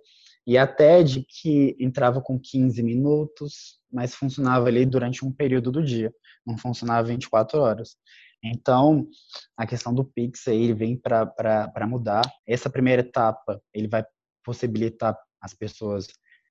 E 0.47 0.57
a 0.57 0.67
TED 0.67 1.27
que 1.29 1.77
entrava 1.81 2.21
com 2.21 2.39
15 2.39 2.83
minutos, 2.83 3.81
mas 3.93 4.15
funcionava 4.15 4.69
ali 4.69 4.87
durante 4.87 5.25
um 5.25 5.33
período 5.33 5.73
do 5.73 5.83
dia 5.83 6.13
não 6.47 6.57
funcionava 6.57 7.09
24 7.09 7.61
horas. 7.61 7.97
Então, 8.43 9.09
a 9.57 9.67
questão 9.67 9.93
do 9.93 10.05
Pix 10.05 10.47
aí 10.47 10.73
vem 10.73 10.97
para 10.97 11.87
mudar. 11.89 12.23
Essa 12.47 12.71
primeira 12.71 13.03
etapa, 13.03 13.61
ele 13.75 13.89
vai 13.89 14.05
possibilitar 14.45 15.19
as 15.41 15.53
pessoas 15.53 16.07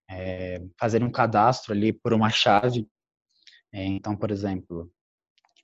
é, 0.10 0.62
fazerem 0.78 1.08
um 1.08 1.12
cadastro 1.12 1.74
ali 1.74 1.94
por 1.94 2.14
uma 2.14 2.30
chave. 2.30 2.88
É, 3.74 3.86
então, 3.86 4.16
por 4.18 4.32
exemplo, 4.32 4.92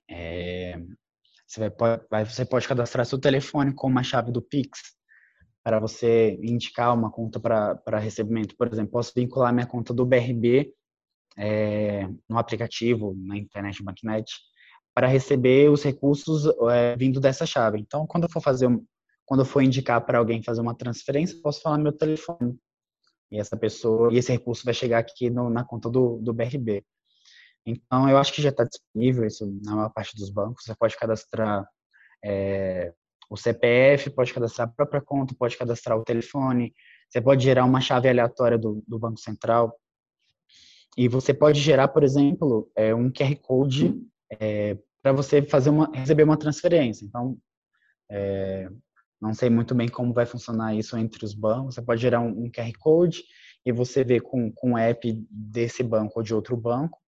é, 0.08 0.80
você, 1.46 1.70
vai, 2.10 2.24
você 2.24 2.44
pode 2.46 2.66
cadastrar 2.66 3.04
seu 3.04 3.18
telefone 3.18 3.74
com 3.74 3.88
uma 3.88 4.02
chave 4.02 4.32
do 4.32 4.40
Pix 4.40 4.80
para 5.62 5.78
você 5.78 6.38
indicar 6.42 6.94
uma 6.94 7.10
conta 7.10 7.38
para 7.38 7.98
recebimento. 7.98 8.56
Por 8.56 8.72
exemplo, 8.72 8.92
posso 8.92 9.12
vincular 9.14 9.52
minha 9.52 9.66
conta 9.66 9.94
do 9.94 10.04
BRB 10.04 10.74
é, 11.36 12.08
no 12.28 12.38
aplicativo, 12.38 13.14
na 13.16 13.36
internet 13.36 13.82
banknet, 13.82 14.30
para 14.94 15.06
receber 15.06 15.70
os 15.70 15.82
recursos 15.82 16.44
é, 16.70 16.96
vindo 16.96 17.20
dessa 17.20 17.46
chave. 17.46 17.78
Então, 17.78 18.06
quando 18.06 18.24
eu 18.24 18.30
for 18.30 18.42
fazer, 18.42 18.68
quando 19.24 19.40
eu 19.40 19.46
for 19.46 19.62
indicar 19.62 20.04
para 20.04 20.18
alguém 20.18 20.42
fazer 20.42 20.60
uma 20.60 20.74
transferência, 20.74 21.40
posso 21.40 21.62
falar 21.62 21.78
meu 21.78 21.92
telefone. 21.92 22.58
E 23.30 23.38
essa 23.38 23.56
pessoa, 23.56 24.12
e 24.12 24.18
esse 24.18 24.30
recurso 24.30 24.64
vai 24.64 24.74
chegar 24.74 24.98
aqui 24.98 25.30
no, 25.30 25.48
na 25.48 25.64
conta 25.64 25.88
do, 25.88 26.18
do 26.18 26.34
BRB. 26.34 26.84
Então, 27.64 28.08
eu 28.08 28.18
acho 28.18 28.32
que 28.32 28.42
já 28.42 28.50
está 28.50 28.64
disponível 28.64 29.24
isso 29.24 29.46
na 29.64 29.76
maior 29.76 29.90
parte 29.90 30.16
dos 30.16 30.28
bancos. 30.28 30.64
Você 30.64 30.74
pode 30.74 30.96
cadastrar 30.96 31.64
é, 32.22 32.92
o 33.32 33.36
CPF, 33.36 34.10
pode 34.10 34.34
cadastrar 34.34 34.68
a 34.68 34.70
própria 34.70 35.00
conta, 35.00 35.34
pode 35.34 35.56
cadastrar 35.56 35.96
o 35.96 36.04
telefone, 36.04 36.74
você 37.08 37.18
pode 37.18 37.42
gerar 37.42 37.64
uma 37.64 37.80
chave 37.80 38.08
aleatória 38.08 38.58
do, 38.58 38.84
do 38.86 38.98
Banco 38.98 39.18
Central 39.18 39.74
e 40.98 41.08
você 41.08 41.32
pode 41.32 41.58
gerar, 41.58 41.88
por 41.88 42.04
exemplo, 42.04 42.70
é, 42.76 42.94
um 42.94 43.10
QR 43.10 43.34
Code 43.36 43.98
é, 44.38 44.76
para 45.02 45.12
você 45.12 45.40
fazer 45.40 45.70
uma, 45.70 45.90
receber 45.94 46.24
uma 46.24 46.36
transferência. 46.36 47.06
Então, 47.06 47.38
é, 48.10 48.68
não 49.18 49.32
sei 49.32 49.48
muito 49.48 49.74
bem 49.74 49.88
como 49.88 50.12
vai 50.12 50.26
funcionar 50.26 50.74
isso 50.74 50.94
entre 50.98 51.24
os 51.24 51.32
bancos. 51.32 51.74
Você 51.74 51.82
pode 51.82 52.02
gerar 52.02 52.20
um, 52.20 52.44
um 52.44 52.50
QR 52.50 52.70
Code 52.78 53.24
e 53.64 53.72
você 53.72 54.04
vê 54.04 54.20
com, 54.20 54.52
com 54.52 54.72
o 54.72 54.78
app 54.78 55.10
desse 55.30 55.82
banco 55.82 56.18
ou 56.18 56.22
de 56.22 56.34
outro 56.34 56.54
banco. 56.54 56.98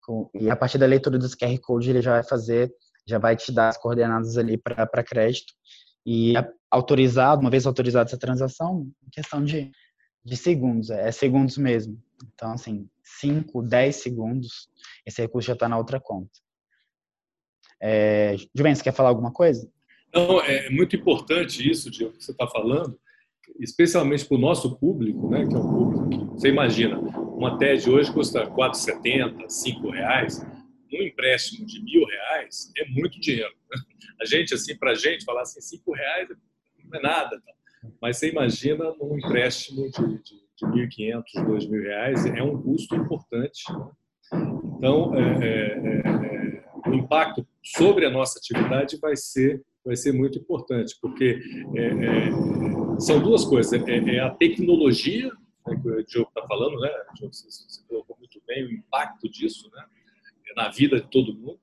Com, 0.00 0.30
e 0.32 0.48
a 0.48 0.56
partir 0.56 0.78
da 0.78 0.86
leitura 0.86 1.18
desse 1.18 1.36
QR 1.36 1.58
Code, 1.60 1.90
ele 1.90 2.00
já 2.00 2.12
vai 2.12 2.22
fazer, 2.22 2.72
já 3.06 3.18
vai 3.18 3.36
te 3.36 3.52
dar 3.52 3.68
as 3.68 3.76
coordenadas 3.76 4.36
ali 4.36 4.56
para 4.56 5.04
crédito. 5.04 5.52
E 6.06 6.34
autorizado, 6.70 7.40
uma 7.40 7.50
vez 7.50 7.66
autorizada 7.66 8.08
essa 8.08 8.18
transação, 8.18 8.90
questão 9.12 9.44
de, 9.44 9.70
de 10.24 10.36
segundos, 10.36 10.90
é 10.90 11.10
segundos 11.10 11.56
mesmo. 11.56 12.02
Então, 12.34 12.52
assim, 12.52 12.88
5, 13.02 13.62
10 13.62 13.96
segundos, 13.96 14.68
esse 15.06 15.22
recurso 15.22 15.46
já 15.46 15.54
está 15.54 15.68
na 15.68 15.78
outra 15.78 16.00
conta. 16.00 16.30
É, 17.80 18.36
Juventus, 18.54 18.82
quer 18.82 18.92
falar 18.92 19.10
alguma 19.10 19.32
coisa? 19.32 19.70
Não, 20.12 20.40
é 20.40 20.70
muito 20.70 20.94
importante 20.94 21.68
isso, 21.68 21.90
Diego, 21.90 22.16
que 22.16 22.24
você 22.24 22.32
está 22.32 22.46
falando, 22.46 22.98
especialmente 23.60 24.24
para 24.24 24.36
o 24.36 24.40
nosso 24.40 24.76
público, 24.76 25.28
né, 25.28 25.46
que 25.46 25.54
é 25.54 25.58
um 25.58 25.68
público 25.68 26.08
que, 26.08 26.40
você 26.40 26.48
imagina, 26.48 26.98
uma 26.98 27.58
TED 27.58 27.90
hoje 27.90 28.12
custa 28.12 28.46
4,70, 28.46 29.48
5 29.48 29.90
reais, 29.90 30.46
um 30.94 31.02
empréstimo 31.02 31.66
de 31.66 31.82
mil 31.82 32.04
reais 32.06 32.72
é 32.78 32.88
muito 32.88 33.20
dinheiro. 33.20 33.54
Né? 33.70 33.82
A 34.20 34.24
gente, 34.24 34.54
assim, 34.54 34.76
para 34.76 34.92
a 34.92 34.94
gente, 34.94 35.24
falar 35.24 35.42
assim, 35.42 35.60
5 35.60 35.92
reais 35.92 36.28
não 36.84 36.98
é 36.98 37.02
nada, 37.02 37.40
tá? 37.40 37.52
mas 38.00 38.18
você 38.18 38.30
imagina 38.30 38.94
um 39.00 39.18
empréstimo 39.18 39.90
de, 39.90 40.22
de 40.22 40.44
de 40.56 40.66
1.500, 40.66 41.22
2.000 41.46 41.82
reais 41.82 42.26
é 42.26 42.42
um 42.42 42.60
custo 42.60 42.94
importante. 42.94 43.62
Né? 43.72 43.90
Então, 44.76 45.14
é, 45.14 45.20
é, 45.20 46.02
é, 46.06 46.64
o 46.88 46.94
impacto 46.94 47.46
sobre 47.62 48.06
a 48.06 48.10
nossa 48.10 48.38
atividade 48.38 48.96
vai 48.98 49.16
ser 49.16 49.62
vai 49.84 49.96
ser 49.96 50.12
muito 50.12 50.38
importante, 50.38 50.96
porque 50.98 51.38
é, 51.76 51.86
é, 51.88 52.30
são 52.98 53.20
duas 53.20 53.44
coisas. 53.44 53.70
É, 53.86 54.18
a 54.18 54.30
tecnologia, 54.30 55.30
né, 55.66 55.78
que 55.78 55.88
o 55.88 56.04
Diogo 56.06 56.30
está 56.34 56.48
falando, 56.48 56.80
né? 56.80 56.90
Diogo, 57.14 57.34
você, 57.34 57.50
você 57.50 57.82
colocou 57.86 58.16
muito 58.18 58.40
bem 58.46 58.64
o 58.64 58.72
impacto 58.72 59.28
disso 59.28 59.70
né, 59.74 59.84
na 60.56 60.68
vida 60.70 61.00
de 61.00 61.10
todo 61.10 61.34
mundo, 61.34 61.58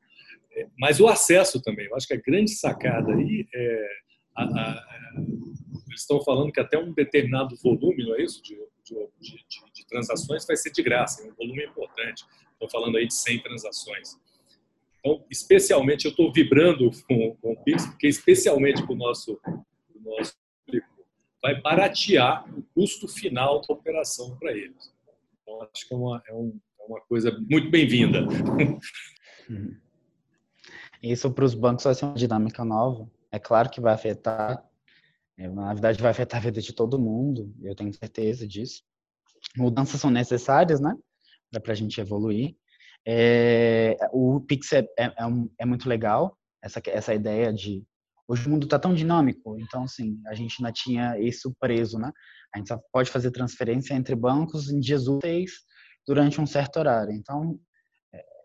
mas 0.77 0.99
o 0.99 1.07
acesso 1.07 1.61
também. 1.61 1.87
Eu 1.87 1.95
acho 1.95 2.07
que 2.07 2.13
a 2.13 2.21
grande 2.21 2.51
sacada 2.51 3.13
aí 3.13 3.47
é 3.53 3.87
a, 4.35 4.43
a, 4.43 4.85
eles 5.87 6.01
estão 6.01 6.21
falando 6.21 6.51
que 6.51 6.59
até 6.59 6.77
um 6.77 6.93
determinado 6.93 7.55
volume, 7.57 8.05
não 8.05 8.15
é 8.15 8.23
isso, 8.23 8.41
de, 8.41 8.55
de, 8.83 8.95
de, 9.19 9.73
de 9.73 9.87
transações 9.87 10.45
vai 10.45 10.55
ser 10.55 10.71
de 10.71 10.81
graça, 10.81 11.21
é 11.21 11.31
um 11.31 11.35
volume 11.35 11.65
importante. 11.65 12.25
Estou 12.53 12.69
falando 12.69 12.97
aí 12.97 13.07
de 13.07 13.13
100 13.13 13.41
transações. 13.41 14.17
Então, 14.99 15.25
especialmente, 15.29 16.05
eu 16.05 16.11
estou 16.11 16.31
vibrando 16.31 16.89
com, 17.07 17.35
com 17.37 17.53
o 17.53 17.63
Pix, 17.63 17.87
porque 17.87 18.07
especialmente 18.07 18.83
para 18.83 18.93
o 18.93 18.95
nosso, 18.95 19.39
nosso 19.95 20.35
público, 20.65 20.87
vai 21.41 21.59
baratear 21.59 22.47
o 22.55 22.61
custo 22.73 23.07
final 23.07 23.61
da 23.61 23.73
operação 23.73 24.37
para 24.37 24.51
eles. 24.51 24.93
Então, 25.41 25.61
acho 25.63 25.87
que 25.87 25.93
é 25.93 25.97
uma, 25.97 26.23
é, 26.27 26.33
um, 26.33 26.59
é 26.70 26.70
uma 26.91 27.01
coisa 27.01 27.31
muito 27.49 27.69
bem-vinda. 27.69 28.27
Hum. 29.49 29.75
Isso 31.01 31.31
para 31.31 31.45
os 31.45 31.53
bancos 31.53 31.83
vai 31.83 31.95
ser 31.95 32.05
uma 32.05 32.13
dinâmica 32.13 32.63
nova. 32.63 33.09
É 33.31 33.39
claro 33.39 33.69
que 33.69 33.81
vai 33.81 33.93
afetar, 33.93 34.63
é, 35.37 35.47
na 35.47 35.73
verdade 35.73 36.01
vai 36.01 36.11
afetar 36.11 36.39
a 36.39 36.43
vida 36.43 36.61
de 36.61 36.73
todo 36.73 36.99
mundo, 36.99 37.53
eu 37.61 37.73
tenho 37.73 37.93
certeza 37.93 38.47
disso. 38.47 38.83
Mudanças 39.57 39.99
são 39.99 40.09
necessárias, 40.09 40.79
né? 40.79 40.95
Para 41.63 41.71
a 41.71 41.75
gente 41.75 41.99
evoluir. 41.99 42.55
É, 43.05 43.97
o 44.11 44.39
Pix 44.41 44.71
é, 44.73 44.79
é, 44.99 45.05
é, 45.05 45.13
é, 45.59 45.65
muito 45.65 45.89
legal, 45.89 46.37
essa, 46.63 46.81
essa 46.87 47.13
ideia 47.13 47.51
de. 47.51 47.83
Hoje 48.27 48.47
o 48.47 48.49
mundo 48.49 48.65
está 48.65 48.77
tão 48.77 48.93
dinâmico, 48.93 49.57
então, 49.59 49.83
assim, 49.83 50.21
a 50.27 50.33
gente 50.33 50.55
ainda 50.59 50.71
tinha 50.71 51.19
isso 51.19 51.53
preso, 51.59 51.97
né? 51.97 52.11
A 52.53 52.59
gente 52.59 52.67
só 52.67 52.79
pode 52.93 53.09
fazer 53.09 53.31
transferência 53.31 53.93
entre 53.93 54.15
bancos 54.15 54.69
em 54.69 54.79
dias 54.79 55.07
úteis 55.07 55.51
durante 56.07 56.39
um 56.41 56.45
certo 56.45 56.77
horário. 56.77 57.13
Então, 57.13 57.59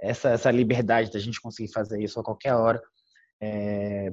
essa, 0.01 0.31
essa 0.31 0.51
liberdade 0.51 1.11
da 1.11 1.19
gente 1.19 1.41
conseguir 1.41 1.73
fazer 1.73 2.03
isso 2.03 2.19
a 2.21 2.25
qualquer 2.25 2.55
hora 2.55 2.83
é, 3.41 4.13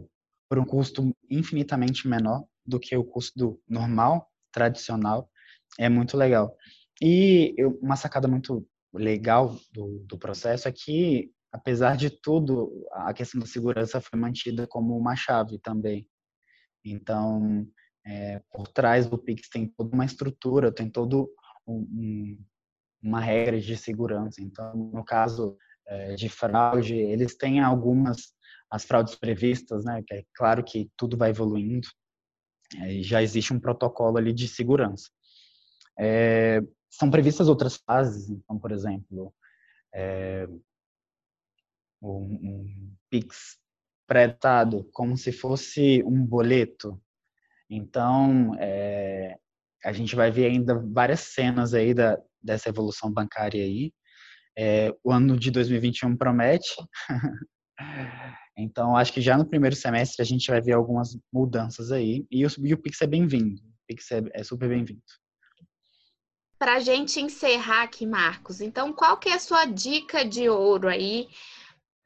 por 0.49 0.59
um 0.59 0.65
custo 0.65 1.15
infinitamente 1.29 2.07
menor 2.07 2.43
do 2.65 2.79
que 2.79 2.95
o 2.95 3.03
custo 3.03 3.59
normal, 3.67 4.29
tradicional, 4.51 5.29
é 5.79 5.89
muito 5.89 6.15
legal. 6.15 6.55
E 7.01 7.55
uma 7.81 7.95
sacada 7.95 8.27
muito 8.27 8.65
legal 8.93 9.57
do, 9.71 9.99
do 10.05 10.17
processo 10.17 10.67
é 10.67 10.71
que, 10.71 11.31
apesar 11.51 11.97
de 11.97 12.09
tudo, 12.09 12.85
a 12.91 13.13
questão 13.13 13.39
da 13.39 13.47
segurança 13.47 13.99
foi 13.99 14.19
mantida 14.19 14.67
como 14.67 14.95
uma 14.95 15.15
chave 15.15 15.57
também. 15.59 16.07
Então, 16.85 17.65
é, 18.05 18.41
por 18.51 18.67
trás 18.67 19.07
do 19.07 19.17
Pix 19.17 19.49
tem 19.49 19.67
toda 19.67 19.93
uma 19.93 20.05
estrutura, 20.05 20.71
tem 20.71 20.89
todo 20.89 21.29
um, 21.65 22.37
uma 23.03 23.19
regra 23.19 23.59
de 23.59 23.75
segurança. 23.75 24.41
Então, 24.41 24.73
no 24.75 25.03
caso 25.03 25.57
é, 25.85 26.15
de 26.15 26.29
fraude, 26.29 26.95
eles 26.95 27.35
têm 27.35 27.59
algumas 27.59 28.33
as 28.73 28.85
fraudes 28.85 29.13
previstas, 29.13 29.85
né? 29.85 30.01
Que 30.07 30.15
é 30.15 30.25
claro 30.33 30.63
que 30.63 30.89
tudo 30.97 31.15
vai 31.15 31.29
evoluindo. 31.29 31.87
É, 32.81 33.03
já 33.03 33.21
existe 33.21 33.53
um 33.53 33.59
protocolo 33.59 34.17
ali 34.17 34.33
de 34.33 34.47
segurança. 34.47 35.11
É, 35.99 36.59
são 36.89 37.11
previstas 37.11 37.47
outras 37.47 37.75
fases, 37.75 38.31
então, 38.31 38.57
por 38.57 38.71
exemplo, 38.71 39.31
é, 39.93 40.47
um, 42.01 42.09
um 42.09 42.95
Pix 43.11 43.59
pré-datado 44.07 44.89
como 44.91 45.15
se 45.15 45.31
fosse 45.31 46.03
um 46.03 46.25
boleto. 46.25 46.99
Então, 47.69 48.55
é, 48.59 49.37
a 49.83 49.91
gente 49.93 50.15
vai 50.15 50.31
ver 50.31 50.47
ainda 50.47 50.79
várias 50.79 51.19
cenas 51.19 51.75
aí 51.75 51.93
da, 51.93 52.19
dessa 52.43 52.69
evolução 52.69 53.11
bancária 53.11 53.63
aí. 53.63 53.91
É, 54.57 54.93
o 55.03 55.11
ano 55.11 55.37
de 55.37 55.49
2021 55.49 56.15
promete. 56.15 56.75
então, 58.57 58.95
acho 58.95 59.13
que 59.13 59.21
já 59.21 59.37
no 59.37 59.47
primeiro 59.47 59.75
semestre 59.75 60.21
a 60.21 60.25
gente 60.25 60.49
vai 60.49 60.61
ver 60.61 60.73
algumas 60.73 61.17
mudanças 61.31 61.91
aí. 61.91 62.25
E 62.29 62.45
o, 62.45 62.49
e 62.59 62.73
o 62.73 62.77
Pix 62.77 63.01
é 63.01 63.07
bem-vindo. 63.07 63.61
O 63.61 63.87
Pix 63.87 64.11
é, 64.11 64.21
é 64.33 64.43
super 64.43 64.69
bem-vindo. 64.69 65.01
Para 66.59 66.75
a 66.75 66.79
gente 66.79 67.19
encerrar 67.19 67.83
aqui, 67.83 68.05
Marcos, 68.05 68.61
então 68.61 68.93
qual 68.93 69.17
que 69.17 69.27
é 69.27 69.33
a 69.33 69.39
sua 69.39 69.65
dica 69.65 70.23
de 70.23 70.47
ouro 70.47 70.87
aí 70.87 71.27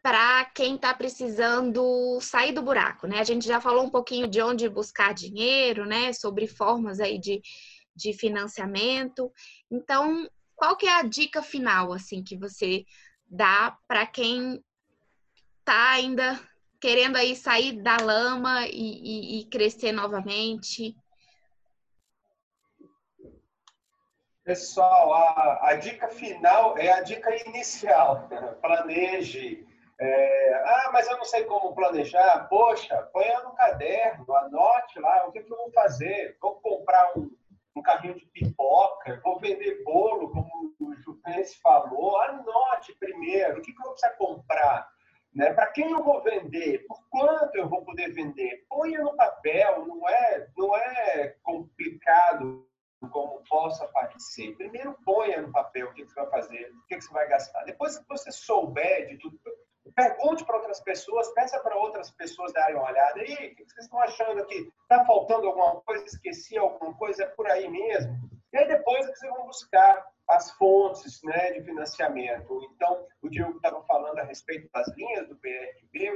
para 0.02 0.46
quem 0.46 0.76
está 0.76 0.94
precisando 0.94 2.18
sair 2.22 2.54
do 2.54 2.62
buraco, 2.62 3.08
né? 3.08 3.20
A 3.20 3.24
gente 3.24 3.46
já 3.46 3.60
falou 3.60 3.84
um 3.84 3.90
pouquinho 3.90 4.26
de 4.26 4.42
onde 4.42 4.70
buscar 4.70 5.14
dinheiro, 5.14 5.86
né? 5.86 6.14
Sobre 6.14 6.48
formas 6.48 7.00
aí 7.00 7.20
de, 7.20 7.42
de 7.98 8.14
financiamento. 8.14 9.32
Então, 9.70 10.30
qual 10.56 10.78
que 10.78 10.86
é 10.86 10.94
a 10.94 11.04
dica 11.04 11.42
final, 11.42 11.92
assim, 11.92 12.24
que 12.24 12.38
você 12.38 12.86
dá 13.28 13.78
para 13.88 14.06
quem 14.06 14.64
está 15.60 15.92
ainda 15.92 16.40
querendo 16.80 17.18
aí 17.18 17.36
sair 17.36 17.82
da 17.82 17.98
lama 17.98 18.68
e, 18.68 18.70
e, 18.72 19.40
e 19.42 19.46
crescer 19.46 19.92
novamente? 19.92 20.96
Pessoal, 24.44 25.14
a, 25.14 25.70
a, 25.70 25.76
dica 25.76 26.08
final 26.08 26.78
é 26.78 26.90
a 26.90 27.02
dica 27.02 27.36
inicial. 27.50 28.30
Planeje. 28.62 29.68
É, 30.00 30.64
ah, 30.64 30.90
mas 30.94 31.10
eu 31.10 31.18
não 31.18 31.26
sei 31.26 31.44
como 31.44 31.74
planejar. 31.76 32.48
Poxa, 32.48 32.96
ponha 33.12 33.42
no 33.42 33.52
caderno, 33.56 34.34
anote 34.36 35.00
lá 35.00 35.28
o 35.28 35.32
que, 35.32 35.42
que 35.42 35.52
eu 35.52 35.58
vou 35.58 35.72
fazer. 35.72 36.38
Vou 36.40 36.56
comprar 36.62 37.18
um, 37.18 37.30
um 37.78 37.82
carrinho 37.82 38.16
de 38.16 38.26
pipoca, 38.28 39.20
vou 39.24 39.40
vender 39.40 39.84
bolo, 39.84 40.32
como 40.32 40.74
o 40.80 40.96
Jupense 40.96 41.60
falou, 41.62 42.20
anote 42.22 42.96
primeiro 43.00 43.60
o 43.60 43.62
que, 43.62 43.74
que 43.74 43.88
eu 43.88 43.96
comprar. 44.18 44.88
Né? 45.34 45.54
Para 45.54 45.68
quem 45.68 45.92
eu 45.92 46.04
vou 46.04 46.22
vender? 46.24 46.86
Por 46.88 47.00
quanto 47.10 47.56
eu 47.56 47.70
vou 47.70 47.86
poder 47.86 48.12
vender? 48.14 48.66
Ponha 48.68 49.02
no 49.02 49.16
papel, 49.16 49.86
não 49.86 50.10
é, 50.10 50.48
não 50.58 50.76
é 50.76 51.36
complicado 51.44 52.66
como 53.12 53.44
possa 53.48 53.88
parecer. 53.90 54.56
Primeiro 54.56 54.98
ponha 55.06 55.42
no 55.42 55.52
papel 55.52 55.88
o 55.88 55.94
que, 55.94 56.04
você 56.04 56.16
vai 56.16 56.30
fazer, 56.30 56.72
o 56.72 56.88
que, 56.88 56.96
que 56.96 57.02
você 57.02 57.14
vai 57.14 57.28
gastar. 57.28 57.64
Depois 57.66 57.98
que 57.98 58.08
você 58.08 58.32
souber 58.32 59.08
de 59.08 59.18
tudo, 59.18 59.40
pergunte 59.96 60.46
para 60.46 60.58
outras 60.58 60.80
pessoas, 60.82 61.32
peça 61.34 61.60
para 61.60 61.78
outras 61.78 62.12
pessoas 62.12 62.54
darem 62.54 62.76
uma 62.76 62.90
olhada. 62.90 63.24
E 63.24 63.34
o 63.34 63.56
que 63.56 63.66
vocês 63.66 63.86
estão 63.86 64.00
achando 64.00 64.42
aqui? 64.42 64.72
Está 64.82 65.06
faltando 65.06 65.48
alguma 65.48 65.82
coisa? 65.82 66.06
Esqueci 66.06 66.58
alguma 66.58 66.94
coisa? 66.96 67.24
É 67.24 67.28
por 67.28 67.48
aí 67.48 67.70
mesmo? 67.70 68.16
E 68.54 68.58
aí 68.58 68.68
depois 68.68 69.06
é 69.06 69.12
que 69.12 69.20
vocês 69.20 69.34
vão 69.34 69.46
buscar 69.46 70.06
as 70.28 70.52
fontes 70.52 71.22
né, 71.24 71.52
de 71.54 71.64
financiamento. 71.64 72.70
Então, 72.74 73.06
o 73.22 73.30
Diego 73.30 73.56
estava 73.56 73.84
falando 73.86 74.20
a 74.20 74.24
respeito 74.24 74.70
das 74.74 74.88
linhas 74.96 75.28
do 75.28 75.38
PRB, 75.38 76.14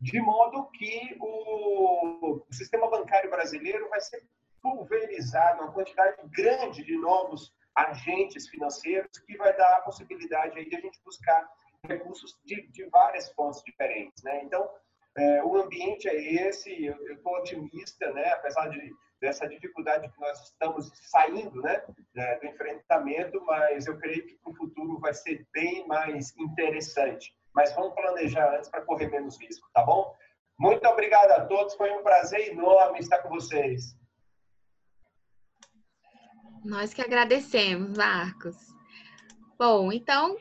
de 0.00 0.20
modo 0.20 0.70
que 0.70 1.16
o 1.20 2.46
sistema 2.50 2.88
bancário 2.88 3.30
brasileiro 3.30 3.88
vai 3.88 4.00
ser 4.00 4.22
pulverizado, 4.62 5.62
uma 5.62 5.72
quantidade 5.72 6.16
grande 6.30 6.84
de 6.84 6.96
novos 6.96 7.52
agentes 7.74 8.48
financeiros 8.48 9.10
que 9.26 9.36
vai 9.36 9.56
dar 9.56 9.76
a 9.76 9.80
possibilidade 9.82 10.58
aí 10.58 10.68
de 10.68 10.76
a 10.76 10.80
gente 10.80 11.00
buscar 11.04 11.48
recursos 11.86 12.36
de, 12.44 12.66
de 12.68 12.84
várias 12.86 13.30
fontes 13.32 13.62
diferentes, 13.62 14.22
né? 14.22 14.42
Então, 14.42 14.68
é, 15.16 15.42
o 15.42 15.56
ambiente 15.56 16.08
é 16.08 16.14
esse, 16.14 16.84
eu 16.84 17.14
estou 17.14 17.36
otimista, 17.36 18.12
né? 18.12 18.32
Apesar 18.32 18.68
de, 18.68 18.94
dessa 19.20 19.48
dificuldade 19.48 20.08
que 20.08 20.20
nós 20.20 20.40
estamos 20.44 20.90
saindo, 21.10 21.60
né? 21.62 21.82
É, 22.16 22.38
do 22.38 22.46
enfrentamento, 22.46 23.44
mas 23.44 23.86
eu 23.86 23.98
creio 23.98 24.26
que 24.26 24.38
o 24.44 24.54
futuro 24.54 24.98
vai 24.98 25.14
ser 25.14 25.46
bem 25.52 25.86
mais 25.86 26.36
interessante. 26.36 27.32
Mas 27.54 27.74
vamos 27.74 27.94
planejar 27.94 28.54
antes 28.54 28.68
para 28.68 28.82
correr 28.82 29.08
menos 29.08 29.40
risco, 29.40 29.68
tá 29.72 29.82
bom? 29.82 30.14
Muito 30.58 30.86
obrigado 30.88 31.30
a 31.32 31.46
todos, 31.46 31.74
foi 31.74 31.90
um 31.92 32.02
prazer 32.02 32.48
enorme 32.52 32.98
estar 32.98 33.18
com 33.18 33.28
vocês. 33.28 33.96
Nós 36.64 36.92
que 36.92 37.00
agradecemos, 37.00 37.96
Marcos. 37.96 38.56
Bom, 39.56 39.92
então 39.92 40.36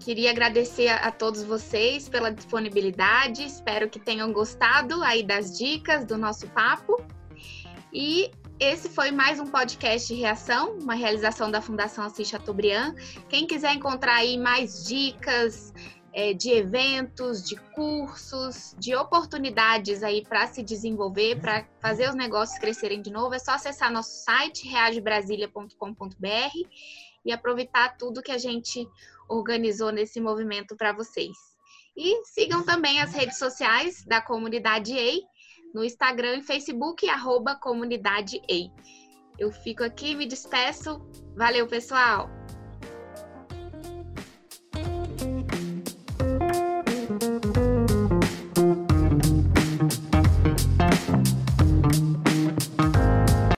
Queria 0.00 0.30
agradecer 0.30 0.88
a, 0.88 1.10
todos 1.10 1.42
vocês 1.42 2.08
pela 2.08 2.30
disponibilidade. 2.30 3.44
Espero 3.44 3.88
que 3.88 3.98
tenham 3.98 4.32
gostado 4.32 5.02
aí 5.02 5.22
das 5.22 5.56
dicas 5.56 6.04
do 6.04 6.16
nosso 6.16 6.46
papo. 6.48 7.02
E 7.92 8.30
esse 8.60 8.88
foi 8.88 9.10
mais 9.10 9.40
um 9.40 9.46
podcast 9.46 10.12
de 10.12 10.20
reação, 10.20 10.78
uma 10.78 10.94
realização 10.94 11.50
da 11.50 11.60
Fundação 11.60 12.04
Assis 12.04 12.28
Chateaubriand. 12.28 12.94
Quem 13.28 13.46
quiser 13.46 13.74
encontrar 13.74 14.16
aí 14.16 14.38
mais 14.38 14.86
dicas 14.86 15.72
é, 16.12 16.32
de 16.32 16.50
eventos, 16.50 17.46
de 17.46 17.56
cursos, 17.74 18.74
de 18.78 18.96
oportunidades 18.96 20.02
aí 20.02 20.22
para 20.22 20.46
se 20.46 20.62
desenvolver, 20.62 21.38
para 21.38 21.66
fazer 21.78 22.08
os 22.08 22.14
negócios 22.14 22.58
crescerem 22.58 23.02
de 23.02 23.10
novo, 23.10 23.34
é 23.34 23.38
só 23.38 23.52
acessar 23.52 23.92
nosso 23.92 24.24
site 24.24 24.66
reagebrasilia.com.br 24.66 26.16
e 27.26 27.32
aproveitar 27.32 27.96
tudo 27.98 28.22
que 28.22 28.30
a 28.30 28.38
gente 28.38 28.88
organizou 29.28 29.90
nesse 29.90 30.20
movimento 30.20 30.76
para 30.76 30.92
vocês. 30.92 31.36
E 31.96 32.24
sigam 32.24 32.64
também 32.64 33.00
as 33.00 33.12
redes 33.12 33.38
sociais 33.38 34.04
da 34.06 34.20
Comunidade 34.20 34.92
EI, 34.92 35.20
no 35.74 35.84
Instagram 35.84 36.36
e 36.36 36.42
Facebook, 36.42 37.08
arroba 37.08 37.56
Comunidade 37.56 38.40
EI. 38.48 38.70
Eu 39.38 39.50
fico 39.50 39.82
aqui, 39.82 40.14
me 40.14 40.26
despeço. 40.26 41.00
Valeu, 41.36 41.66
pessoal! 41.66 42.35